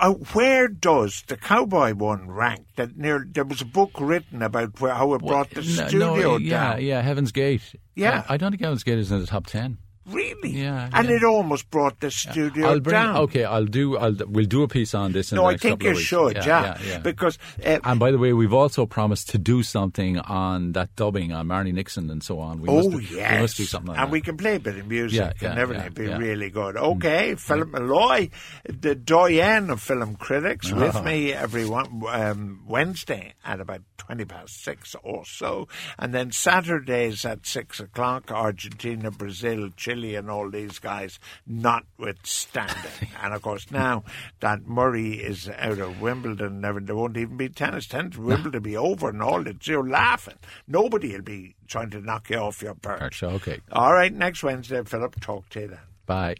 uh, 0.00 0.14
where 0.32 0.66
does 0.66 1.22
the 1.28 1.36
cowboy 1.36 1.94
one 1.94 2.28
rank? 2.28 2.66
That 2.74 2.96
near 2.96 3.24
there 3.24 3.44
was 3.44 3.60
a 3.60 3.66
book 3.66 3.92
written 4.00 4.42
about 4.42 4.80
where, 4.80 4.92
how 4.92 5.14
it 5.14 5.22
brought 5.22 5.50
the 5.50 5.62
no, 5.62 5.86
studio 5.86 6.14
no, 6.16 6.36
yeah, 6.38 6.72
down. 6.72 6.82
Yeah, 6.82 7.02
Heaven's 7.02 7.30
Gate. 7.30 7.62
Yeah, 7.94 8.24
I, 8.28 8.34
I 8.34 8.36
don't 8.36 8.50
think 8.50 8.62
Heaven's 8.62 8.82
Gate 8.82 8.98
is 8.98 9.12
in 9.12 9.20
the 9.20 9.28
top 9.28 9.46
ten. 9.46 9.78
Really? 10.10 10.50
Yeah. 10.50 10.88
And 10.92 11.08
yeah. 11.08 11.16
it 11.16 11.24
almost 11.24 11.70
brought 11.70 12.00
the 12.00 12.10
studio 12.10 12.68
I'll 12.68 12.80
bring, 12.80 12.92
down. 12.94 13.16
Okay, 13.18 13.44
I'll 13.44 13.64
do. 13.66 13.96
I'll 13.96 14.14
we'll 14.26 14.46
do 14.46 14.62
a 14.62 14.68
piece 14.68 14.94
on 14.94 15.12
this. 15.12 15.32
no, 15.32 15.46
I 15.46 15.56
think 15.56 15.82
you 15.82 15.94
should. 15.94 16.36
Yeah, 16.36 16.78
yeah, 16.84 16.98
because. 16.98 17.38
Uh, 17.64 17.78
and 17.84 18.00
by 18.00 18.10
the 18.10 18.18
way, 18.18 18.32
we've 18.32 18.52
also 18.52 18.86
promised 18.86 19.30
to 19.30 19.38
do 19.38 19.62
something 19.62 20.18
on 20.18 20.72
that 20.72 20.94
dubbing 20.96 21.32
on 21.32 21.46
Marni 21.48 21.72
Nixon 21.72 22.10
and 22.10 22.22
so 22.22 22.38
on. 22.40 22.60
We 22.60 22.68
oh 22.68 22.88
must, 22.90 23.10
yes, 23.12 23.32
we 23.32 23.40
must 23.40 23.56
do 23.56 23.64
something, 23.64 23.88
like 23.88 23.98
and 23.98 24.08
that. 24.08 24.12
we 24.12 24.20
can 24.20 24.36
play 24.36 24.56
a 24.56 24.60
bit 24.60 24.76
of 24.76 24.86
music 24.86 25.34
yeah, 25.40 25.50
and 25.50 25.58
everything. 25.58 25.92
Yeah, 26.06 26.18
be 26.18 26.24
really 26.24 26.50
good. 26.50 26.76
Okay, 26.76 27.32
mm. 27.32 27.40
Philip 27.40 27.68
Molloy, 27.68 28.28
the 28.64 28.94
doyen 28.94 29.70
of 29.70 29.80
film 29.80 30.16
critics, 30.16 30.72
with 30.72 30.94
Uh-huh. 30.94 31.02
me 31.02 31.32
every 31.32 31.66
one, 31.66 32.02
um, 32.08 32.62
Wednesday 32.66 33.34
at 33.44 33.60
about 33.60 33.82
twenty 33.98 34.24
past 34.24 34.62
six 34.62 34.96
or 35.02 35.24
so, 35.24 35.68
and 35.98 36.12
then 36.14 36.32
Saturdays 36.32 37.24
at 37.24 37.46
six 37.46 37.78
o'clock. 37.80 38.30
Argentina, 38.30 39.10
Brazil, 39.10 39.70
Chile, 39.76 39.99
and 40.02 40.30
all 40.30 40.50
these 40.50 40.78
guys 40.78 41.18
notwithstanding. 41.46 43.08
and 43.22 43.34
of 43.34 43.42
course, 43.42 43.70
now 43.70 44.04
that 44.40 44.66
Murray 44.66 45.14
is 45.14 45.48
out 45.48 45.78
of 45.78 46.00
Wimbledon, 46.00 46.60
never, 46.60 46.80
there 46.80 46.96
won't 46.96 47.16
even 47.16 47.36
be 47.36 47.48
tennis. 47.48 47.86
Tennis, 47.86 48.16
Wimbledon 48.16 48.62
will 48.62 48.70
be 48.70 48.76
over 48.76 49.10
and 49.10 49.22
all 49.22 49.42
that. 49.42 49.66
You're 49.66 49.88
laughing. 49.88 50.38
Nobody 50.66 51.12
will 51.12 51.22
be 51.22 51.54
trying 51.66 51.90
to 51.90 52.00
knock 52.00 52.30
you 52.30 52.36
off 52.36 52.62
your 52.62 52.74
perch. 52.74 53.22
Okay. 53.22 53.60
All 53.72 53.92
right, 53.92 54.12
next 54.12 54.42
Wednesday, 54.42 54.82
Philip, 54.84 55.20
talk 55.20 55.48
to 55.50 55.60
you 55.60 55.68
then. 55.68 55.78
Bye. 56.06 56.36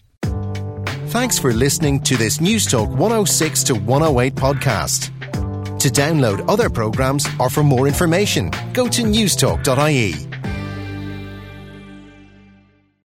Thanks 1.11 1.39
for 1.39 1.53
listening 1.53 2.01
to 2.03 2.17
this 2.17 2.41
News 2.41 2.67
Talk 2.67 2.89
106 2.89 3.65
to 3.65 3.75
108 3.75 4.35
podcast. 4.35 5.11
To 5.81 5.89
download 5.89 6.49
other 6.49 6.69
programs 6.69 7.27
or 7.41 7.49
for 7.51 7.65
more 7.65 7.89
information, 7.89 8.51
go 8.73 8.87
to 8.87 9.03
newstalk.ie. 9.03 10.30